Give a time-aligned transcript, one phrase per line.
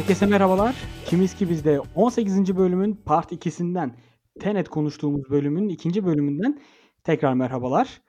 [0.00, 0.76] Herkese merhabalar.
[1.06, 2.56] Kimiz ki bizde 18.
[2.56, 3.90] bölümün part 2'sinden
[4.40, 6.60] Tenet konuştuğumuz bölümün ikinci bölümünden
[7.04, 8.02] tekrar merhabalar.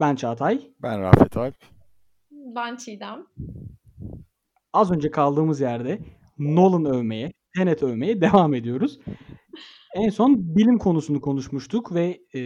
[0.00, 0.60] Ben Çağatay.
[0.82, 1.54] Ben Rafet Alp.
[2.30, 3.26] Ben Çiğdem.
[4.72, 5.98] Az önce kaldığımız yerde
[6.38, 9.00] Nolan övmeye, Tenet övmeye devam ediyoruz.
[9.94, 12.42] En son bilim konusunu konuşmuştuk ve e,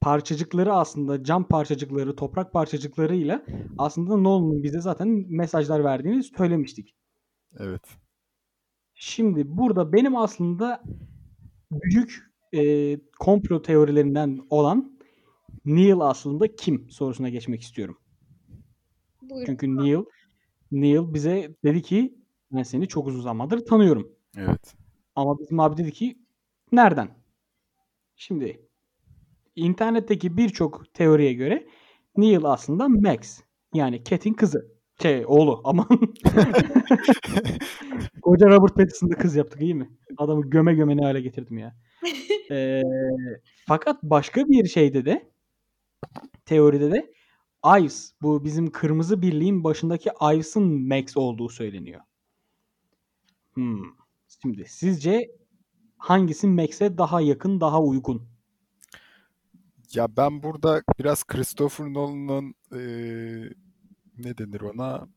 [0.00, 3.44] parçacıkları aslında cam parçacıkları, toprak parçacıklarıyla
[3.78, 6.96] aslında Nolan'ın bize zaten mesajlar verdiğini söylemiştik.
[7.58, 7.82] Evet.
[8.94, 10.82] Şimdi burada benim aslında
[11.70, 14.98] büyük e, komplo teorilerinden olan
[15.64, 17.98] Neil aslında kim sorusuna geçmek istiyorum.
[19.22, 19.46] Buyurun.
[19.46, 20.04] Çünkü Neil
[20.72, 22.18] Neil bize dedi ki
[22.52, 24.12] ben seni çok uzun zamandır tanıyorum.
[24.36, 24.74] Evet.
[25.14, 26.18] Ama bizim abi dedi ki
[26.72, 27.08] nereden?
[28.16, 28.68] Şimdi
[29.56, 31.66] internetteki birçok teoriye göre
[32.16, 33.40] Neil aslında Max.
[33.74, 34.75] Yani Cat'in kızı.
[35.02, 35.88] Şey oğlu aman.
[38.22, 39.90] Koca Robert Pattinson'da kız yaptık iyi mi?
[40.16, 41.76] Adamı göme göme ne hale getirdim ya.
[42.50, 42.82] Ee,
[43.66, 45.30] fakat başka bir şeyde de
[46.44, 47.12] teoride de
[47.80, 52.00] Ives bu bizim kırmızı birliğin başındaki Ives'ın Max olduğu söyleniyor.
[53.54, 53.82] Hmm.
[54.42, 55.30] Şimdi sizce
[55.98, 58.28] hangisi Max'e daha yakın, daha uygun?
[59.94, 63.54] Ya ben burada biraz Christopher Nolan'ın eee,
[64.18, 65.08] ne denir ona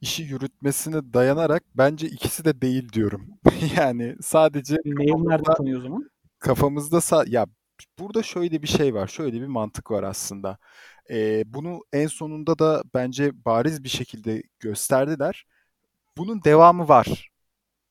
[0.00, 3.26] işi yürütmesine dayanarak bence ikisi de değil diyorum.
[3.76, 6.10] Yani sadece Neil nerede tanıyor o zaman?
[6.38, 7.46] kafamızda sa- ya
[7.98, 10.58] burada şöyle bir şey var, şöyle bir mantık var aslında.
[11.10, 15.46] Eee, bunu en sonunda da bence bariz bir şekilde gösterdiler.
[16.18, 17.30] Bunun devamı var.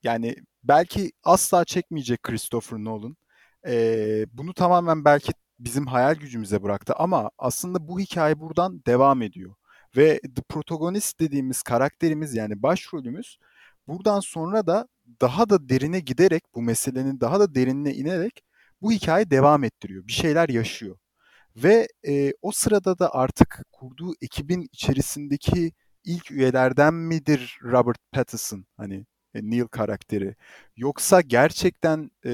[0.03, 3.17] Yani belki asla çekmeyecek Christopher Nolan.
[3.67, 9.55] Ee, bunu tamamen belki bizim hayal gücümüze bıraktı ama aslında bu hikaye buradan devam ediyor.
[9.97, 13.37] Ve The Protagonist dediğimiz karakterimiz yani başrolümüz
[13.87, 14.87] buradan sonra da
[15.21, 18.43] daha da derine giderek bu meselenin daha da derinine inerek
[18.81, 20.07] bu hikaye devam ettiriyor.
[20.07, 20.97] Bir şeyler yaşıyor.
[21.55, 25.71] Ve e, o sırada da artık kurduğu ekibin içerisindeki
[26.03, 30.35] ilk üyelerden midir Robert Pattinson hani e, Neil karakteri
[30.77, 32.33] yoksa gerçekten e,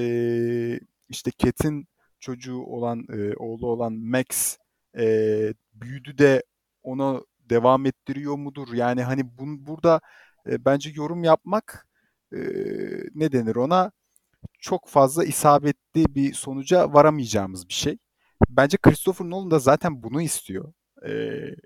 [1.08, 1.88] işte Cat'in
[2.20, 4.56] çocuğu olan e, oğlu olan Max
[4.98, 5.04] e,
[5.74, 6.42] büyüdü de
[6.82, 7.20] ona
[7.52, 8.74] devam ettiriyor mudur?
[8.74, 10.00] Yani hani bun, burada
[10.46, 11.88] e, bence yorum yapmak
[12.32, 12.38] e,
[13.14, 13.92] ne denir ona
[14.60, 17.98] çok fazla isabetli bir sonuca varamayacağımız bir şey.
[18.48, 20.72] Bence Christopher Nolan da zaten bunu istiyor.
[21.08, 21.10] E,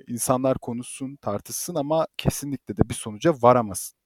[0.08, 3.98] insanlar konuşsun, tartışsın ama kesinlikle de bir sonuca varamasın.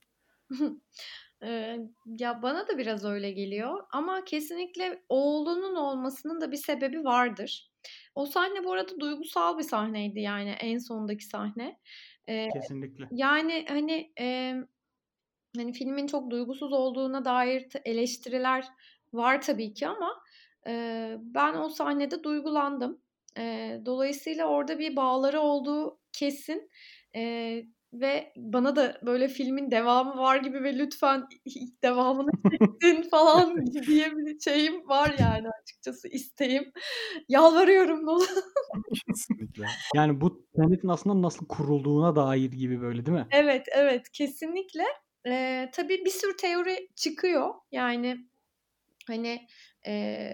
[1.42, 7.69] Eee, ya bana da biraz öyle geliyor ama kesinlikle oğlunun olmasının da bir sebebi vardır.
[8.14, 11.80] O sahne bu arada duygusal bir sahneydi yani en sondaki sahne.
[12.28, 13.10] Eee, Kesinlikle.
[13.10, 14.64] yani hani eee,
[15.56, 18.66] hani filmin çok duygusuz olduğuna dair eleştiriler
[19.12, 20.22] var tabii ki ama
[20.66, 23.02] eee, ben o sahnede duygulandım.
[23.36, 26.70] Eee, dolayısıyla orada bir bağları olduğu kesin.
[27.14, 31.26] Eee, ve bana da böyle filmin devamı var gibi ve lütfen
[31.82, 32.30] devamını
[32.80, 36.72] çeksin falan diye bir şeyim var yani açıkçası isteğim.
[37.28, 38.28] Yalvarıyorum ne olur.
[39.06, 39.66] Kesinlikle.
[39.94, 43.26] Yani bu Tenet'in aslında nasıl kurulduğuna dair gibi böyle değil mi?
[43.30, 44.84] Evet evet kesinlikle.
[45.26, 47.54] Ee, tabii bir sürü teori çıkıyor.
[47.72, 48.16] Yani
[49.06, 49.46] hani
[49.86, 50.30] e,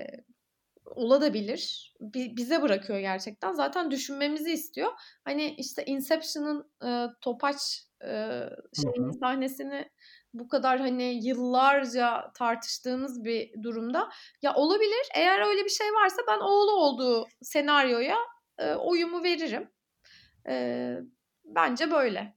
[0.87, 1.95] olabilir.
[2.01, 3.53] Bi- bize bırakıyor gerçekten.
[3.53, 4.93] Zaten düşünmemizi istiyor.
[5.25, 8.11] Hani işte Inception'ın e, topaç e,
[8.77, 9.13] hı.
[9.21, 9.91] sahnesini
[10.35, 14.09] bu kadar hani yıllarca tartıştığımız bir durumda
[14.43, 15.09] ya olabilir.
[15.15, 18.17] Eğer öyle bir şey varsa ben oğlu olduğu senaryoya
[18.59, 19.71] e, oyumu veririm.
[20.49, 20.97] E,
[21.45, 22.37] bence böyle.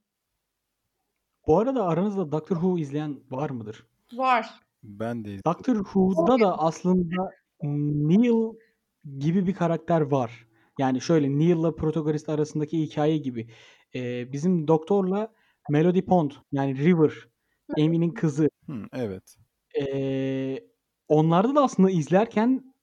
[1.46, 3.86] Bu arada aranızda Doctor Who izleyen var mıdır?
[4.12, 4.50] Var.
[4.82, 7.30] Ben de Doctor Who'da da aslında
[7.62, 8.52] Neil
[9.18, 10.46] gibi bir karakter var.
[10.78, 13.48] Yani şöyle Neil'la protagonist arasındaki hikaye gibi.
[13.94, 15.32] Ee, bizim doktorla
[15.70, 17.12] Melody Pond yani River,
[17.78, 18.48] Amy'nin kızı.
[18.66, 19.36] Hı, evet.
[19.80, 20.58] Ee,
[21.08, 22.74] onlarda da aslında izlerken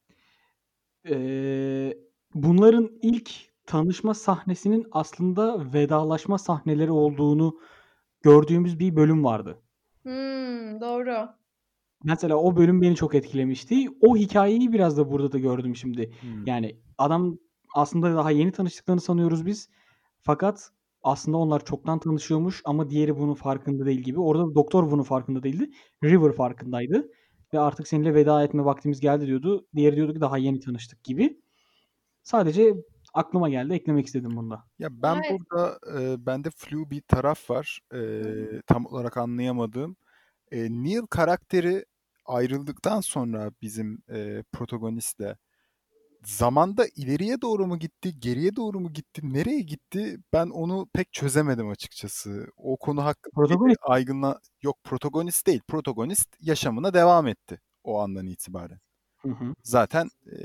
[1.09, 1.93] ee,
[2.33, 3.31] bunların ilk
[3.65, 7.59] tanışma sahnesinin aslında vedalaşma sahneleri olduğunu
[8.21, 9.61] gördüğümüz bir bölüm vardı.
[10.03, 11.29] Hmm, doğru.
[12.03, 13.87] Mesela o bölüm beni çok etkilemişti.
[14.01, 16.11] O hikayeyi biraz da burada da gördüm şimdi.
[16.21, 16.45] Hmm.
[16.45, 17.37] Yani adam
[17.75, 19.69] aslında daha yeni tanıştıklarını sanıyoruz biz.
[20.21, 20.71] Fakat
[21.03, 24.19] aslında onlar çoktan tanışıyormuş ama diğeri bunun farkında değil gibi.
[24.19, 25.69] Orada doktor bunun farkında değildi.
[26.03, 27.11] River farkındaydı.
[27.53, 29.67] Ve artık seninle veda etme vaktimiz geldi diyordu.
[29.75, 31.41] Diğeri diyordu ki daha yeni tanıştık gibi.
[32.23, 32.73] Sadece
[33.13, 34.63] aklıma geldi eklemek istedim bunda.
[34.79, 35.39] Ya ben Evet.
[35.39, 37.79] burada e, bende flu bir taraf var.
[37.93, 38.21] E,
[38.67, 39.95] tam olarak anlayamadığım.
[40.51, 41.85] E, Neil karakteri
[42.25, 45.37] ayrıldıktan sonra bizim e, protagonistle
[46.25, 50.17] zamanda ileriye doğru mu gitti, geriye doğru mu gitti, nereye gitti?
[50.33, 52.47] Ben onu pek çözemedim açıkçası.
[52.57, 53.79] O konu hakkında Protagonist.
[53.83, 55.61] aygınla yok protagonist değil.
[55.67, 58.79] Protagonist yaşamına devam etti o andan itibaren.
[59.17, 59.55] Hı hı.
[59.63, 60.35] Zaten e,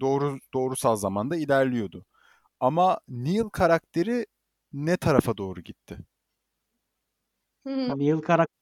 [0.00, 2.04] doğru doğrusal zamanda ilerliyordu.
[2.60, 4.26] Ama Neil karakteri
[4.72, 5.98] ne tarafa doğru gitti?
[7.66, 7.98] Hı hı.
[7.98, 8.61] Neil karakteri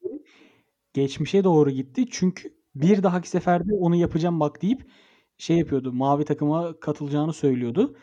[0.92, 2.06] geçmişe doğru gitti.
[2.10, 4.90] Çünkü bir dahaki seferde onu yapacağım bak deyip
[5.38, 5.92] şey yapıyordu.
[5.92, 7.96] Mavi takıma katılacağını söylüyordu.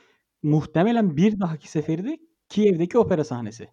[0.44, 2.20] Muhtemelen bir dahaki seferi de
[2.50, 3.70] Kiev'deki opera sahnesi.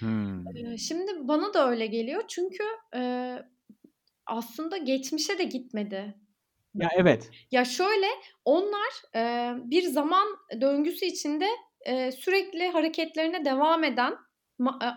[0.00, 0.78] Hmm.
[0.78, 3.48] Şimdi bana da öyle geliyor çünkü, eee,
[4.26, 6.14] aslında geçmişe de gitmedi.
[6.74, 7.34] Ya evet.
[7.50, 8.06] Ya şöyle,
[8.44, 10.28] onlar, eee, bir zaman
[10.60, 11.46] döngüsü içinde,
[11.86, 14.14] eee, sürekli hareketlerine devam eden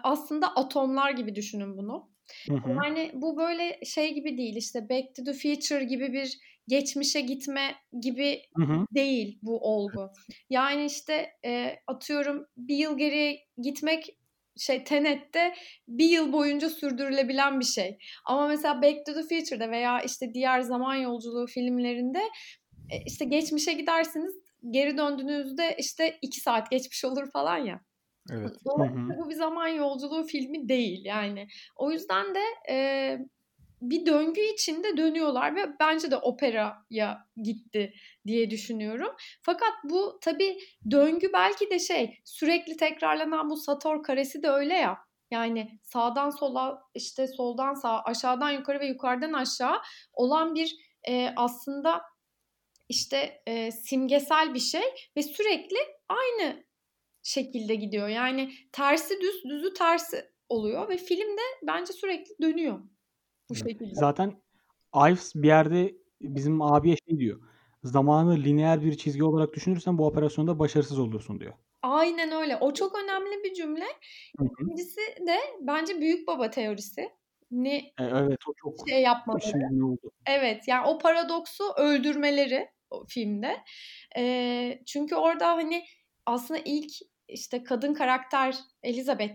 [0.04, 2.11] aslında atomlar gibi düşünün bunu.
[2.50, 2.86] Hı hı.
[2.86, 6.38] Yani bu böyle şey gibi değil, işte Back to the Future gibi bir
[6.68, 8.86] geçmişe gitme gibi Hı hı.
[8.96, 10.10] değil bu olgu.
[10.50, 14.18] Yani işte, eee, atıyorum 1 yıl geriye gitmek
[14.58, 15.54] şey Tenet'te
[15.88, 17.98] 1 yıl boyunca sürdürülebilen bir şey.
[18.26, 22.20] Ama mesela Back to the Future'da veya işte diğer zaman yolculuğu filmlerinde,
[22.92, 24.36] eee, işte geçmişe gidersiniz,
[24.72, 27.82] geri döndüğünüzde işte 2 saat geçmiş olur falan ya.
[28.30, 28.56] Evet.
[28.66, 31.48] Dolayısıyla bu bir zaman yolculuğu filmi değil yani.
[31.76, 32.40] O yüzden de,
[32.70, 33.20] eee,
[33.82, 37.94] bir döngü içinde dönüyorlar ve bence de operaya gitti
[38.28, 39.16] diye düşünüyorum.
[39.44, 40.60] Fakat bu tabii
[40.92, 44.98] döngü belki de şey, sürekli tekrarlanan bu Sator karesi de öyle ya.
[45.32, 49.78] Yani sağdan sola, işte soldan sağa, aşağıdan yukarı ve yukarıdan aşağı
[50.14, 50.76] olan bir,
[51.08, 52.02] eee, aslında
[52.90, 54.84] işte, eee, simgesel bir şey
[55.18, 55.78] ve sürekli
[56.10, 56.64] aynı
[57.24, 58.08] şekilde gidiyor.
[58.08, 62.80] Yani tersi düz, düzü tersi oluyor ve film de bence sürekli dönüyor
[63.50, 63.94] bu şekilde.
[63.94, 64.42] Zaten
[64.96, 67.42] Ives bir yerde bizim abiye şey diyor.
[67.84, 71.54] Zamanı lineer bir çizgi olarak düşünürsen bu operasyonda başarısız olursun diyor.
[71.82, 72.58] Aynen öyle.
[72.58, 73.86] O çok önemli bir cümle.
[74.44, 77.10] İkincisi de bence büyük baba teorisi.
[77.52, 79.86] Ne E, evet o çok şey yapmaları.
[79.86, 80.12] oldu?
[80.26, 83.58] Evet, yani o paradoksu öldürmeleri o filmde.
[84.18, 85.84] Eee, çünkü orada hani
[86.26, 86.92] aslında ilk
[87.32, 89.34] işte kadın karakter Elizabeth,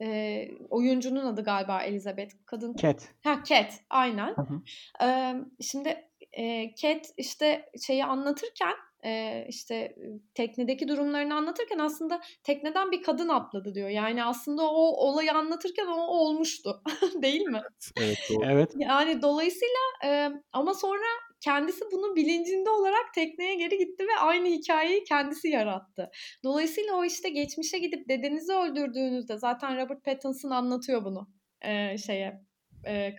[0.00, 2.34] eee, oyuncunun adı galiba Elizabeth.
[2.46, 3.08] Kadın Cat.
[3.24, 4.34] Ha Cat, aynen.
[4.34, 4.60] Hı hı.
[5.06, 8.74] Emm, şimdi, eee, Cat işte şeyi anlatırken,
[9.04, 9.96] eee, işte,
[10.34, 13.88] teknedeki durumlarını anlatırken aslında tekneden bir kadın atladı diyor.
[13.88, 16.82] Yani aslında o olayı anlatırken o olmuştu.
[17.22, 17.62] Değil mi?
[18.00, 18.44] Evet, doğru.
[18.46, 18.72] Evet.
[18.76, 21.06] Yani dolayısıyla, emm, ama sonra
[21.40, 26.10] kendisi bunun bilincinde olarak tekneye geri gitti ve aynı hikâyeyi kendisi yarattı.
[26.44, 31.28] Dolayısıyla o işte geçmişe gidip dedenizi öldürdüğünüzde zaten Robert Pattinson anlatıyor bunu,
[31.64, 32.40] eee, şeye,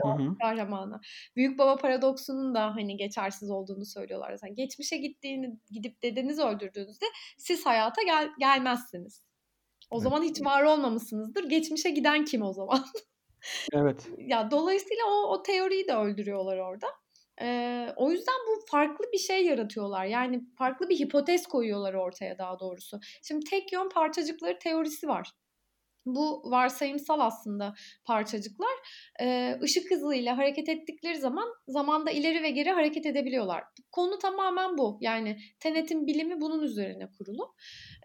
[0.09, 0.35] hı.
[0.41, 0.99] kahramana.
[1.35, 4.55] Büyük baba paradoksunun da hani geçersiz olduğunu söylüyorlar zaten.
[4.55, 7.05] Geçmişe gittiğini gidip dedenizi öldürdüğünüzde
[7.37, 9.23] siz hayata gel gelmezsiniz.
[9.91, 10.01] O Evet.
[10.01, 11.45] zaman hiç var olmamışsınızdır.
[11.49, 12.85] Geçmişe giden kim o zaman?
[13.71, 14.11] Evet.
[14.17, 16.87] Ya dolayısıyla o o teoriyi de öldürüyorlar orada.
[17.41, 20.05] Eee, o yüzden bu farklı bir şey yaratıyorlar.
[20.05, 22.99] Yani farklı bir hipotez koyuyorlar ortaya daha doğrusu.
[23.23, 25.31] Şimdi tek yön parçacıkları teorisi var.
[26.05, 27.73] Bu varsayımsal aslında
[28.05, 28.71] parçacıklar.
[29.21, 33.63] Eee, ışık hızıyla hareket ettikleri zaman zamanda ileri ve geri hareket edebiliyorlar.
[33.91, 34.97] Konu tamamen bu.
[35.01, 37.55] Yani Tenet'in bilimi bunun üzerine kurulu.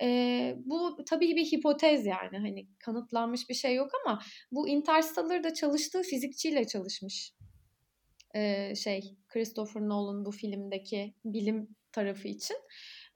[0.01, 6.03] Eee, bu tabii bir hipotez yani hani kanıtlanmış bir şey yok ama bu Interstellar'da çalıştığı
[6.03, 7.33] fizikçiyle çalışmış.
[8.37, 12.57] Eee, şey Christopher Nolan bu filmdeki bilim tarafı için.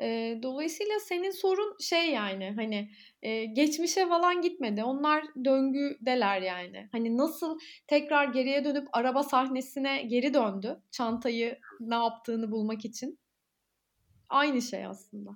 [0.01, 2.91] Eee, dolayısıyla senin sorun şey yani hani,
[3.23, 4.85] eee, geçmişe falan gitmedi.
[4.85, 6.89] Onlar döngüdeler yani.
[6.93, 13.19] Hani nasıl tekrar geriye dönüp araba sahnesine geri döndü çantayı ne yaptığını bulmak için.
[14.29, 15.31] Aynı şey aslında.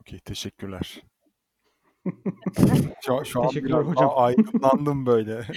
[0.00, 1.02] Okay, teşekkürler.
[3.06, 4.04] Şu an şu an Teşekkürler biraz hocam.
[4.08, 5.42] daha aydınlandım böyle.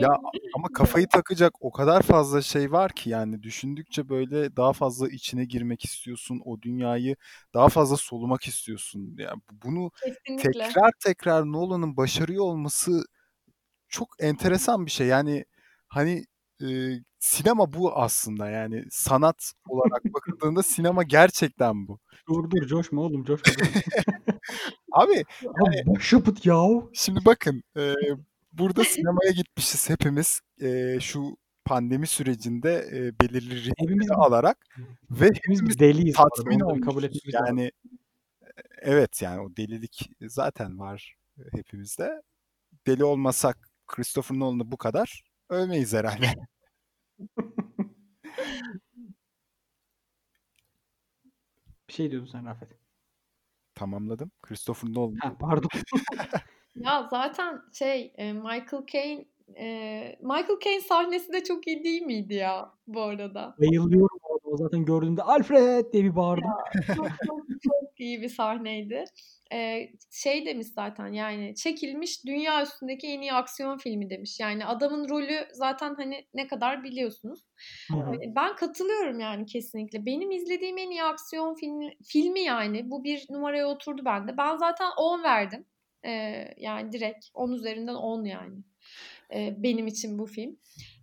[0.00, 0.08] Ya
[0.54, 5.44] ama kafayı takacak o kadar fazla şey var ki yani düşündükçe böyle daha fazla içine
[5.44, 6.40] girmek istiyorsun.
[6.44, 7.16] O dünyayı
[7.54, 9.16] daha fazla solumak istiyorsun.
[9.18, 9.34] Ya
[9.64, 10.52] bunu Kesinlikle.
[10.52, 13.04] tekrar tekrar Nolan'ın başarıyor olması
[13.88, 15.06] çok enteresan bir şey.
[15.06, 15.44] Yani
[15.88, 16.24] hani
[16.62, 16.66] e,
[17.18, 21.98] sinema bu aslında yani sanat olarak bakıldığında sinema gerçekten bu.
[22.28, 23.52] Dur dur coşma oğlum coşma.
[24.92, 26.90] Abi Abi başyapıt yahu.
[26.94, 27.94] Şimdi bakın e,
[28.52, 30.40] burada sinemaya gitmişiz hepimiz.
[30.60, 34.66] E, şu pandemi sürecinde e, belirli Hepimiz alarak
[35.10, 37.16] ve hepimiz hepimiz deliyiz tatmin bir kabul olmuşuz.
[37.16, 37.48] etmemiz.
[37.48, 41.14] Yani e, evet yani o delilik zaten var
[41.52, 42.22] hepimizde.
[42.86, 46.26] Deli olmasak Christopher Nolan'ı bu kadar övmeyiz herhalde.
[51.88, 52.79] Bir şey diyordun sen Rafet.
[53.80, 54.30] Tamamladım.
[54.42, 55.16] Christopher Nolan.
[55.20, 55.68] Ha, pardon.
[56.74, 59.24] Ya zaten şey e, Michael Caine
[59.56, 63.54] e, Michael Caine sahnesi de çok iyi değil miydi ya bu arada?
[63.60, 64.20] Bayılıyorum.
[64.50, 66.50] O zaten gördüğümde Alfred diye bir bağırdım.
[66.86, 69.04] Çok çok çok iyi bir sahneydi.
[69.52, 74.40] Ee, şey demiş zaten yani çekilmiş dünya üstündeki en iyi aksiyon filmi demiş.
[74.40, 77.40] Yani adamın rolü zaten hani ne kadar biliyorsunuz.
[77.90, 78.14] Hı hı.
[78.14, 80.06] Ee, Ben katılıyorum yani kesinlikle.
[80.06, 84.36] Benim izlediğim en iyi aksiyon filmi, filmi yani bu bir numaraya oturdu bende.
[84.36, 85.64] Ben zaten 10 verdim.
[86.04, 88.56] Ee, yani direkt 10 üzerinden 10 yani.
[89.34, 90.58] Ee, benim için bu film.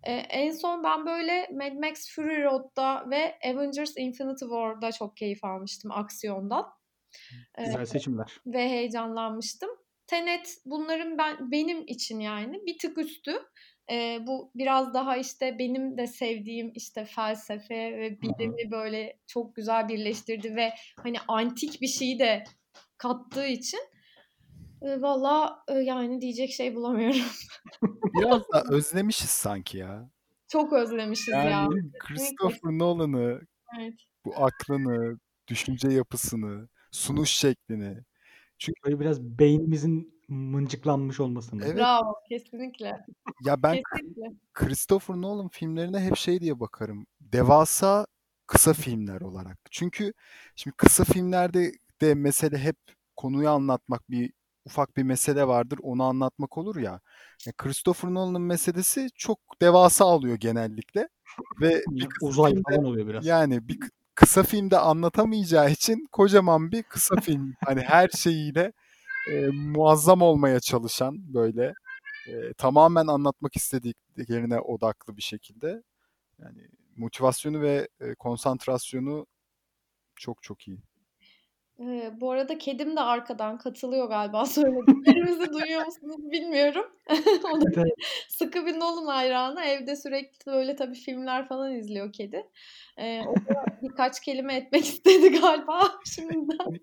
[0.06, 5.44] Ee, en son ben böyle Mad Max Fury Road'da ve Avengers Infinity War'da çok keyif
[5.44, 6.66] almıştım aksiyondan.
[7.58, 8.36] Ee, Güzel seçimler.
[8.46, 9.70] ve heyecanlanmıştım.
[10.06, 13.32] Tenet bunların ben benim için yani bir tık üstü.
[13.90, 19.88] Ee, bu biraz daha işte benim de sevdiğim işte felsefe ve bilimi böyle çok güzel
[19.88, 22.44] birleştirdi ve hani antik bir şeyi de
[22.98, 23.80] kattığı için
[24.82, 27.20] e, valla e, yani diyecek şey bulamıyorum.
[28.20, 30.10] Biraz da özlemişiz sanki ya.
[30.48, 31.44] Çok özlemişiz ya.
[31.44, 33.40] Yani Christopher Nolan'ı,
[33.78, 33.94] Evet.
[34.24, 35.18] bu aklını,
[35.48, 37.96] düşünce yapısını, sunuş şeklini.
[38.84, 41.64] Böyle biraz beynimizin mıncıklanmış olmasını.
[41.64, 41.76] Evet.
[41.76, 43.04] Bravo kesinlikle.
[43.44, 44.32] Ya ben Kesinlikle.
[44.54, 47.06] Christopher Nolan filmlerine hep şey diye bakarım.
[47.20, 48.06] Devasa
[48.46, 49.58] kısa filmler olarak.
[49.70, 50.12] Çünkü
[50.56, 52.76] şimdi kısa filmlerde de mesele hep
[53.16, 54.32] konuyu anlatmak bir
[54.68, 55.78] ufak bir mesele vardır.
[55.82, 57.00] Onu anlatmak olur ya.
[57.46, 61.08] Ya Christopher Nolan'ın meselesi çok devasa alıyor genellikle
[61.60, 63.24] ve bir Uzay filmde falan oluyor biraz.
[63.24, 67.54] yani bir kı- kısa filmde anlatamayacağı için kocaman bir kısa film.
[67.66, 68.72] Hani her şeyiyle
[69.30, 71.74] e, muazzam olmaya çalışan böyle
[72.28, 75.82] e, tamamen anlatmak istediklerine odaklı bir şekilde.
[76.38, 79.26] Yani motivasyonu ve e, konsantrasyonu
[80.16, 80.78] çok çok iyi.
[81.80, 86.84] Ee, bu arada kedim de arkadan katılıyor galiba söylediklerimizi duyuyor musunuz bilmiyorum.
[87.52, 87.92] o da Evet, evet.
[88.28, 89.60] sıkı bir Nolan hayranı.
[89.60, 92.46] Evde sürekli böyle tabii filmler falan izliyor kedi.
[92.96, 96.80] Ee, o da birkaç kelime etmek istedi galiba şimdiden.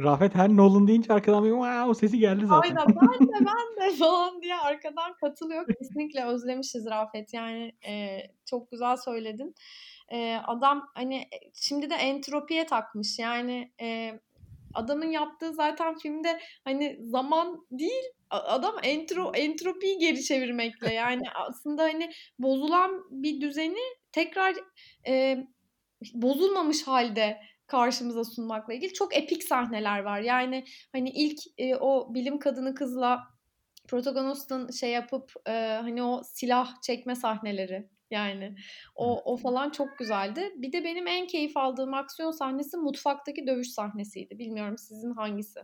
[0.00, 2.76] Rafet her Nolan deyince arkadan bir wow sesi geldi zaten.
[2.76, 5.66] Aynen ben de ben de falan diye arkadan katılıyor.
[5.78, 7.34] Kesinlikle özlemişiz Rafet.
[7.34, 9.54] Yani e, çok güzel söyledin.
[10.12, 13.18] E, adam hani e, şimdi de entropiye takmış.
[13.18, 14.20] Yani e,
[14.76, 20.94] adamın yaptığı zaten filmde hani zaman değil adam entro entropiyi geri çevirmekle.
[20.94, 24.54] Yani aslında hani bozulan bir düzeni tekrar
[25.06, 25.38] e,
[26.14, 30.20] bozulmamış halde karşımıza sunmakla ilgili çok epik sahneler var.
[30.20, 33.22] Yani hani ilk e, o bilim kadını kızla
[33.88, 35.52] protagonistun şey yapıp e,
[35.82, 38.56] hani o silah çekme sahneleri yani
[38.94, 40.52] o o falan çok güzeldi.
[40.56, 44.38] Bir de benim en keyif aldığım aksiyon sahnesi mutfaktaki dövüş sahnesiydi.
[44.38, 45.60] Bilmiyorum sizin hangisi?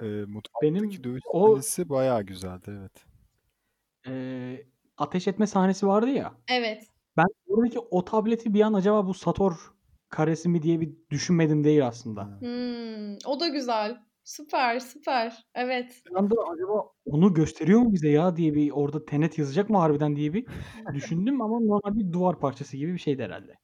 [0.00, 3.06] E, mutfaktaki Benim dövüş o sahnesi bayağı güzeldi evet.
[4.06, 4.12] e,
[4.96, 6.34] ateş etme sahnesi vardı ya.
[6.48, 6.86] Evet.
[7.16, 9.72] Ben oradaki o tableti bir an acaba bu Sator
[10.08, 12.24] karesi mi diye bir düşünmedim değil aslında.
[12.40, 14.06] Hmm, o da güzel.
[14.26, 15.46] Süper, süper.
[15.54, 16.02] Evet.
[16.10, 20.16] Bir anda acaba onu gösteriyor mu bize ya diye bir orada Tenet yazacak mı harbiden
[20.16, 20.46] diye bir
[20.94, 23.54] düşündüm ama normal bir duvar parçası gibi bir şeydi herhalde.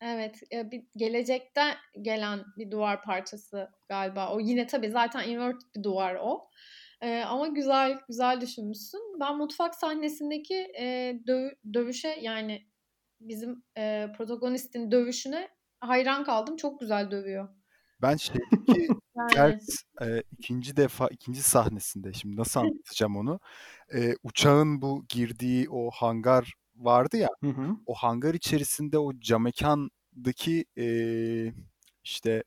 [0.00, 4.34] Evet, bir gelecekten gelen bir duvar parçası galiba.
[4.34, 6.48] O yine tabii zaten inverted bir duvar o.
[7.02, 9.00] E, ama güzel güzel düşünmüşsün.
[9.20, 10.84] Ben mutfak sahnesindeki e,
[11.26, 12.62] döv- dövüşe yani
[13.20, 15.48] bizim e, protagonistin dövüşüne
[15.80, 16.56] hayran kaldım.
[16.56, 17.48] Çok güzel dövüyor.
[18.02, 18.88] Ben şeydeki
[19.34, 19.62] Gert
[20.02, 23.40] e, ikinci defa ikinci sahnesinde şimdi nasıl anlatacağım onu?
[23.94, 27.28] E, uçağın bu girdiği o hangar vardı ya.
[27.40, 27.76] Hı hı.
[27.86, 30.86] O hangar içerisinde o camekandaki e,
[32.04, 32.44] işte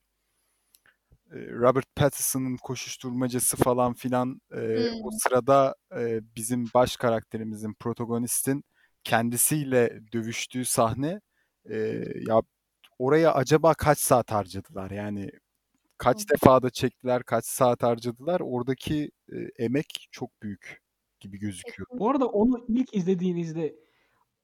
[1.32, 8.64] e, Robert Pattinson'ın koşuşturmacası falan filan e, o sırada e, bizim baş karakterimizin protagonistin
[9.04, 11.20] kendisiyle dövüştüğü sahne
[11.70, 11.76] e,
[12.28, 12.42] ya
[12.98, 14.90] oraya acaba kaç saat harcadılar?
[14.90, 15.30] Yani
[16.02, 18.40] kaç defa da çektiler, kaç saat harcadılar?
[18.40, 20.82] Oradaki e, emek çok büyük
[21.20, 21.86] gibi gözüküyor.
[21.98, 23.76] Bu arada onu ilk izlediğinizde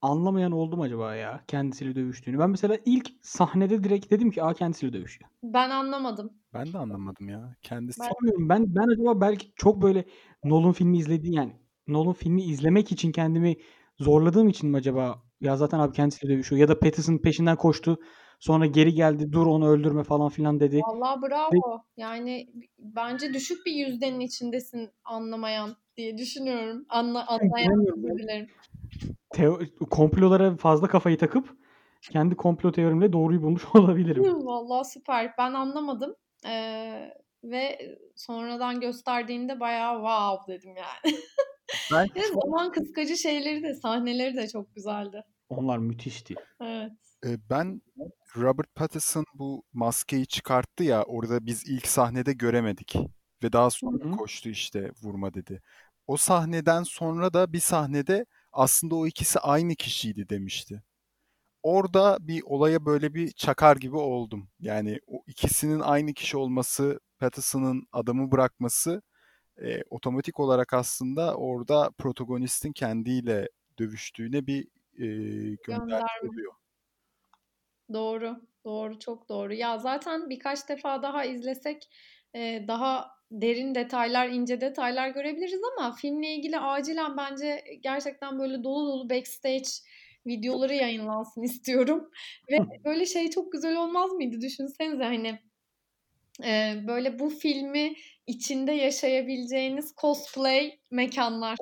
[0.02, 2.38] anlamayan oldu mu acaba ya kendisiyle dövüştüğünü?
[2.38, 5.30] Ben mesela ilk sahnede direkt dedim ki aa kendisiyle dövüşüyor.
[5.42, 6.32] ben anlamadım.
[6.54, 7.56] Ben de anlamadım ya.
[7.62, 10.04] Kendisi Ben Bilmiyorum ben ben acaba belki çok böyle
[10.44, 13.56] Nolan filmi izlediğim yani Nolan filmi izlemek için kendimi
[13.98, 15.22] zorladığım için mi acaba?
[15.40, 16.60] Ya zaten abi kendisiyle dövüşüyor.
[16.60, 17.98] Ya da Pattinson peşinden koştu.
[18.38, 19.32] Sonra geri geldi.
[19.32, 20.80] Dur onu öldürme falan filan dedi.
[20.86, 21.82] Vallahi Ve bravo.
[21.96, 26.84] Yani bence düşük bir yüzdenin içindesin anlamayan diye düşünüyorum.
[26.88, 27.86] Anla, anlayan
[28.18, 28.46] dilerim.
[29.34, 31.56] Teo- komplolara fazla kafayı takıp
[32.10, 34.24] kendi komplo teorimle doğruyu bulmuş olabilirim.
[34.24, 35.34] Hı, Vallahi süper.
[35.38, 36.14] Ben anlamadım.
[36.46, 37.14] Ee,
[37.44, 37.78] ve
[38.16, 41.18] sonradan gösterdiğinde bayağı wow dedim yani.
[41.92, 45.24] Ben Ve zaman kıskacı şeyleri de sahneleri de çok güzeldi.
[45.48, 46.34] Onlar müthişti.
[46.60, 46.92] Evet.
[47.26, 47.82] E, ben
[48.36, 52.96] Robert Pattinson bu maskeyi çıkarttı ya orada biz ilk sahnede göremedik
[53.42, 54.10] ve daha sonra Hı.
[54.10, 55.62] koştu işte vurma dedi.
[56.06, 60.82] O sahneden sonra da bir sahnede aslında o ikisi aynı kişiydi demişti.
[61.62, 64.48] Orada bir olaya böyle bir çakar gibi oldum.
[64.60, 69.02] Yani o ikisinin aynı kişi olması, Pattinson'ın adamı bırakması
[69.62, 73.48] e, otomatik olarak aslında orada protagonistin kendiyle
[73.78, 74.62] dövüştüğüne bir
[74.98, 75.06] e,
[75.66, 76.06] Gönderme.
[76.28, 76.52] oluyor.
[77.92, 78.40] Doğru.
[78.64, 78.98] Doğru.
[78.98, 79.54] Çok doğru.
[79.54, 81.88] Ya zaten birkaç defa daha izlesek
[82.34, 88.88] e, daha derin detaylar, ince detaylar görebiliriz ama filmle ilgili acilen bence gerçekten böyle dolu
[88.88, 89.68] dolu backstage
[90.26, 92.10] videoları yayınlansın istiyorum.
[92.50, 94.40] Ve böyle şey çok güzel olmaz mıydı?
[94.40, 95.38] Düşünsenize hani
[96.44, 97.94] e, böyle bu filmi
[98.26, 101.56] içinde yaşayabileceğiniz cosplay mekanlar.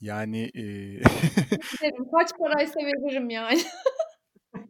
[0.00, 0.64] Yani e.
[2.12, 3.60] Kaç paraysa veririm yani.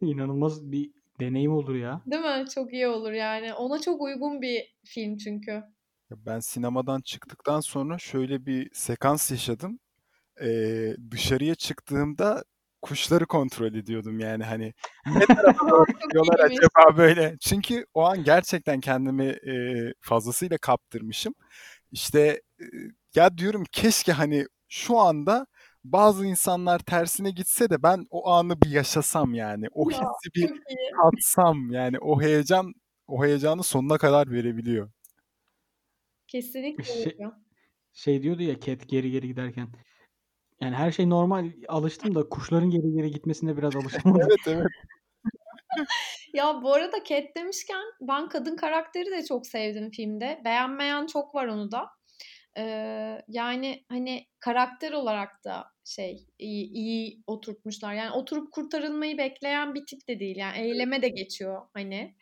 [0.05, 2.01] İnanılmaz bir deneyim olur ya.
[2.05, 2.45] Değil mi?
[2.55, 3.53] Çok iyi olur yani.
[3.53, 5.63] Ona çok uygun bir film çünkü.
[6.11, 9.79] ben sinemadan çıktıktan sonra şöyle bir sekans yaşadım.
[10.41, 10.47] E,
[11.11, 12.43] dışarıya çıktığımda
[12.81, 14.73] kuşları kontrol ediyordum yani hani
[15.05, 17.37] ne tarafa doğru gidiyorlar acaba böyle.
[17.41, 19.53] Çünkü o an gerçekten kendimi e,
[20.01, 21.33] fazlasıyla kaptırmışım.
[21.91, 22.65] İşte e,
[23.15, 25.45] ya diyorum keşke hani şu anda
[25.83, 29.67] bazı insanlar tersine gitse de ben o anı bir yaşasam yani.
[29.71, 30.61] O Ya hissi bir
[31.01, 32.73] tatsam yani o heyecan
[33.07, 34.91] o heyecanı sonuna kadar verebiliyor.
[36.27, 37.17] Kesinlikle Şey,
[37.93, 39.67] şey diyordu ya Cat geri geri giderken.
[40.61, 44.21] Yani her şey normal alıştım da kuşların geri geri gitmesine biraz alışamadım.
[44.29, 44.67] Evet evet.
[46.33, 50.41] Ya bu arada Cat demişken ben kadın karakteri de çok sevdim filmde.
[50.45, 51.89] Beğenmeyen çok var onu da.
[52.57, 57.93] Ee, yani hani karakter olarak da şey iyi, iyi oturtmuşlar.
[57.93, 60.37] Yani oturup kurtarılmayı bekleyen bir tip de değil.
[60.37, 62.15] Yani eyleme de geçiyor hani.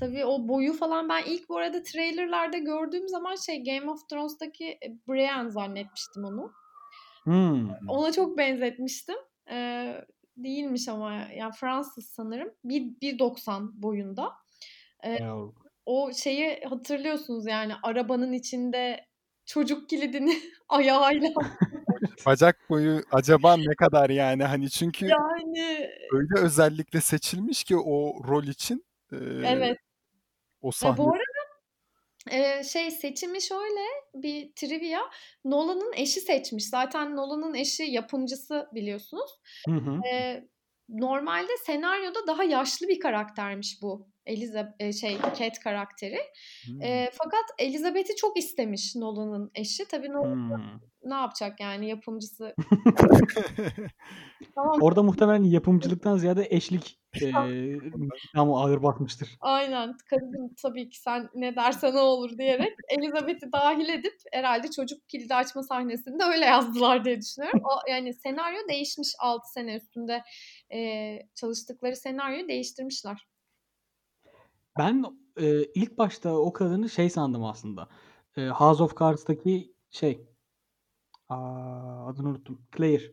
[0.00, 4.78] Tabii o boyu falan ben ilk bu arada trailerlarda gördüğüm zaman şey Game of Thrones'taki
[5.08, 6.52] Brienne zannetmiştim onu.
[7.22, 7.70] Hmm.
[7.88, 9.16] Ona çok benzetmiştim.
[9.50, 9.94] Ee,
[10.36, 12.50] değilmiş ama yani Fransız sanırım.
[12.64, 14.32] 1.90 boyunda.
[15.02, 15.36] Ee, Ya,
[15.86, 19.05] o şeyi hatırlıyorsunuz yani arabanın içinde
[19.46, 21.28] çocuk kilidini ayağıyla
[22.26, 28.44] Bacak boyu acaba ne kadar yani hani çünkü yani öyle özellikle seçilmiş ki o rol
[28.44, 29.78] için e, evet.
[30.62, 31.36] o sahne bu arada
[32.30, 33.80] e, şey seçimi şöyle
[34.14, 35.00] bir trivia.
[35.44, 36.68] Nolan'ın eşi seçmiş.
[36.68, 39.30] Zaten Nolan'ın eşi yapımcısı biliyorsunuz.
[39.68, 40.00] Hı hı.
[40.12, 40.44] E,
[40.88, 44.08] normalde senaryoda daha yaşlı bir karaktermiş bu.
[44.26, 46.18] Elizabeth şey Cat karakteri.
[46.66, 46.82] Hmm.
[46.82, 49.88] E, fakat Elizabeth'i çok istemiş Nolan'ın eşi.
[49.88, 50.80] Tabii Nolan Hmm.
[51.04, 52.54] ne yapacak yani yapımcısı.
[54.54, 57.30] Tamam Orada muhtemelen yapımcılıktan ziyade eşlik eee
[57.96, 59.36] intihamı ağır basmıştır.
[59.40, 65.08] aynen karıcığım tabii ki sen ne dersen o olur diyerek Elizabeth'i dahil edip herhalde çocuk
[65.08, 67.60] kilidi açma sahnesinde öyle yazdılar diye düşünüyorum.
[67.64, 70.22] O, yani senaryo değişmiş 6 sene üstünde
[70.74, 73.26] e, çalıştıkları senaryoyu değiştirmişler.
[74.78, 75.04] Ben
[75.40, 77.88] eee, ilk başta o kadını şey sandım aslında.
[78.36, 80.28] Eee, House of Cards'taki şey.
[81.28, 82.66] Aa, adını unuttum.
[82.76, 83.12] Claire.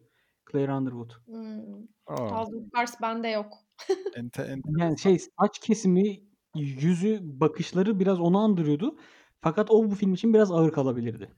[0.51, 1.11] Claire Underwood.
[1.25, 1.87] Hmm.
[2.07, 3.53] Aa, House of Cards bende yok.
[4.17, 4.69] ente, ente.
[4.79, 6.19] Yani şey saç kesimi,
[6.55, 8.97] yüzü, bakışları biraz onu andırıyordu.
[9.41, 11.31] Fakat o bu film için biraz ağır kalabilirdi.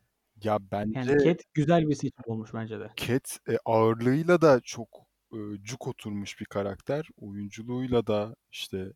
[0.43, 0.57] Ya
[0.93, 2.89] Yani bence Cat güzel bir seçim olmuş bence de.
[2.97, 4.89] Cat e, ağırlığıyla da çok
[5.33, 7.07] e, cuk oturmuş bir karakter.
[7.17, 8.93] Oyunculuğuyla da işte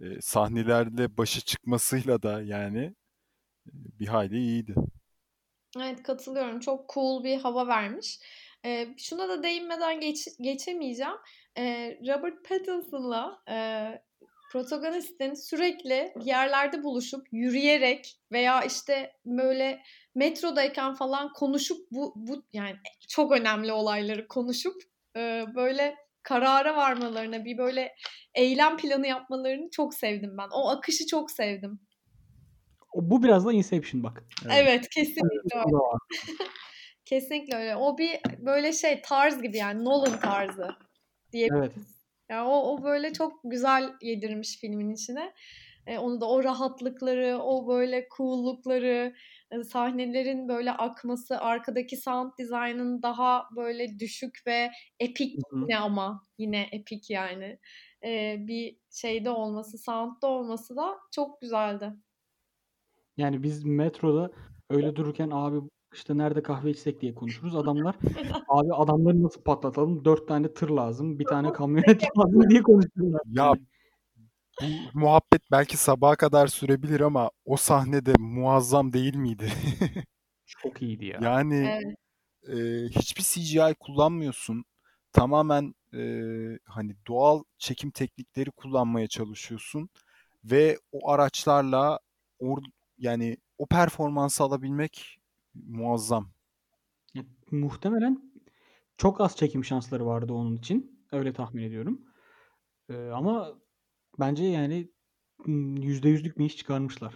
[0.00, 2.94] e, sahnelerle başa çıkmasıyla da yani
[3.66, 4.74] e, bir hayli iyiydi.
[5.76, 6.60] Evet katılıyorum.
[6.60, 8.18] Çok cool bir hava vermiş.
[8.64, 11.16] Ee, şuna da değinmeden geç, geçemeyeceğim.
[11.58, 13.56] Ee, Robert Pattinson'la e,
[14.52, 19.82] protagonistin sürekli yerlerde buluşup yürüyerek veya işte böyle
[20.14, 22.76] metrodayken falan konuşup bu, bu yani
[23.08, 24.82] çok önemli olayları konuşup
[25.16, 27.94] e, böyle karara varmalarına bir böyle
[28.34, 30.48] eylem planı yapmalarını çok sevdim ben.
[30.52, 31.80] O akışı çok sevdim.
[32.94, 34.24] Bu biraz da Inception bak.
[34.46, 34.54] Evet.
[34.58, 35.76] Evet kesinlikle öyle.
[37.04, 37.76] Kesinlikle öyle.
[37.76, 40.68] O bir böyle şey tarz gibi yani Nolan tarzı
[41.32, 41.72] diyebiliriz.
[41.76, 41.86] Evet.
[42.30, 45.32] Yani o, o böyle çok güzel yedirmiş filmin içine.
[45.86, 49.14] E, onu da o rahatlıkları, o böyle cool'lukları,
[49.64, 57.10] sahnelerin böyle akması, arkadaki sound design'ın daha böyle düşük ve epik yine ama yine epik
[57.10, 57.58] yani.
[58.04, 61.92] E, bir şeyde olması, sound'da olması da çok güzeldi.
[63.16, 64.30] Yani biz metroda
[64.70, 65.58] öyle dururken abi
[65.94, 67.56] işte nerede kahve içsek diye konuşuruz.
[67.56, 67.96] Adamlar
[68.48, 70.04] abi adamları nasıl patlatalım?
[70.04, 73.22] Dört tane tır lazım, bir tane kamyonet lazım diye konuşuyorlar.
[73.26, 73.54] Ya.
[74.60, 79.52] Bu muhabbet belki sabaha kadar sürebilir ama o sahnede muazzam değil miydi?
[80.46, 81.18] Çok iyiydi ya.
[81.22, 81.96] Yani Evet.
[82.48, 84.64] e, hiçbir CGI kullanmıyorsun.
[85.12, 86.02] Tamamen e,
[86.64, 89.88] hani doğal çekim teknikleri kullanmaya çalışıyorsun
[90.44, 91.98] ve o araçlarla
[92.38, 92.58] or,
[92.98, 95.18] yani o performansı alabilmek
[95.54, 96.32] muazzam.
[97.14, 98.32] Ya, muhtemelen
[98.96, 101.06] çok az çekim şansları vardı onun için.
[101.12, 102.00] Öyle tahmin ediyorum.
[102.88, 103.54] Ee, ama
[104.20, 104.88] bence yani
[105.82, 107.14] yüzde yüzlük bir iş çıkarmışlar.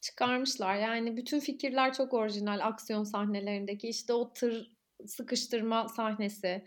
[0.00, 0.76] Çıkarmışlar.
[0.76, 3.88] Yani bütün fikirler çok orijinal aksiyon sahnelerindeki.
[3.88, 6.64] İşte o tır sıkıştırma sahnesi,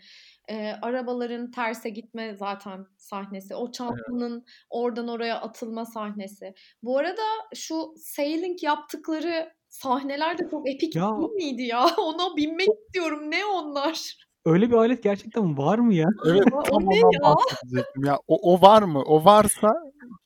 [0.48, 6.54] e, arabaların terse gitme zaten sahnesi, o çantanın oradan oraya atılma sahnesi.
[6.82, 7.22] Bu arada
[7.54, 11.86] şu sailing yaptıkları sahneler de çok epik Ya değil miydi ya?
[11.98, 13.30] Ona binmek istiyorum.
[13.30, 14.16] Ne onlar?
[14.44, 16.08] Öyle bir alet gerçekten var mı ya?
[16.26, 17.20] Evet O tam ne ondan ya?
[17.22, 18.18] bahsedecektim ya.
[18.28, 19.02] O, o var mı?
[19.06, 19.74] O varsa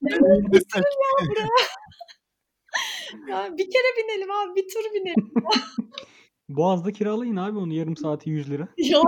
[0.53, 0.85] desek.
[3.29, 5.33] Ya bir kere binelim abi, bir tur binelim.
[6.49, 8.69] Boğaz'da kiralayın abi onu yarım saati 100 lira.
[8.77, 9.03] Ya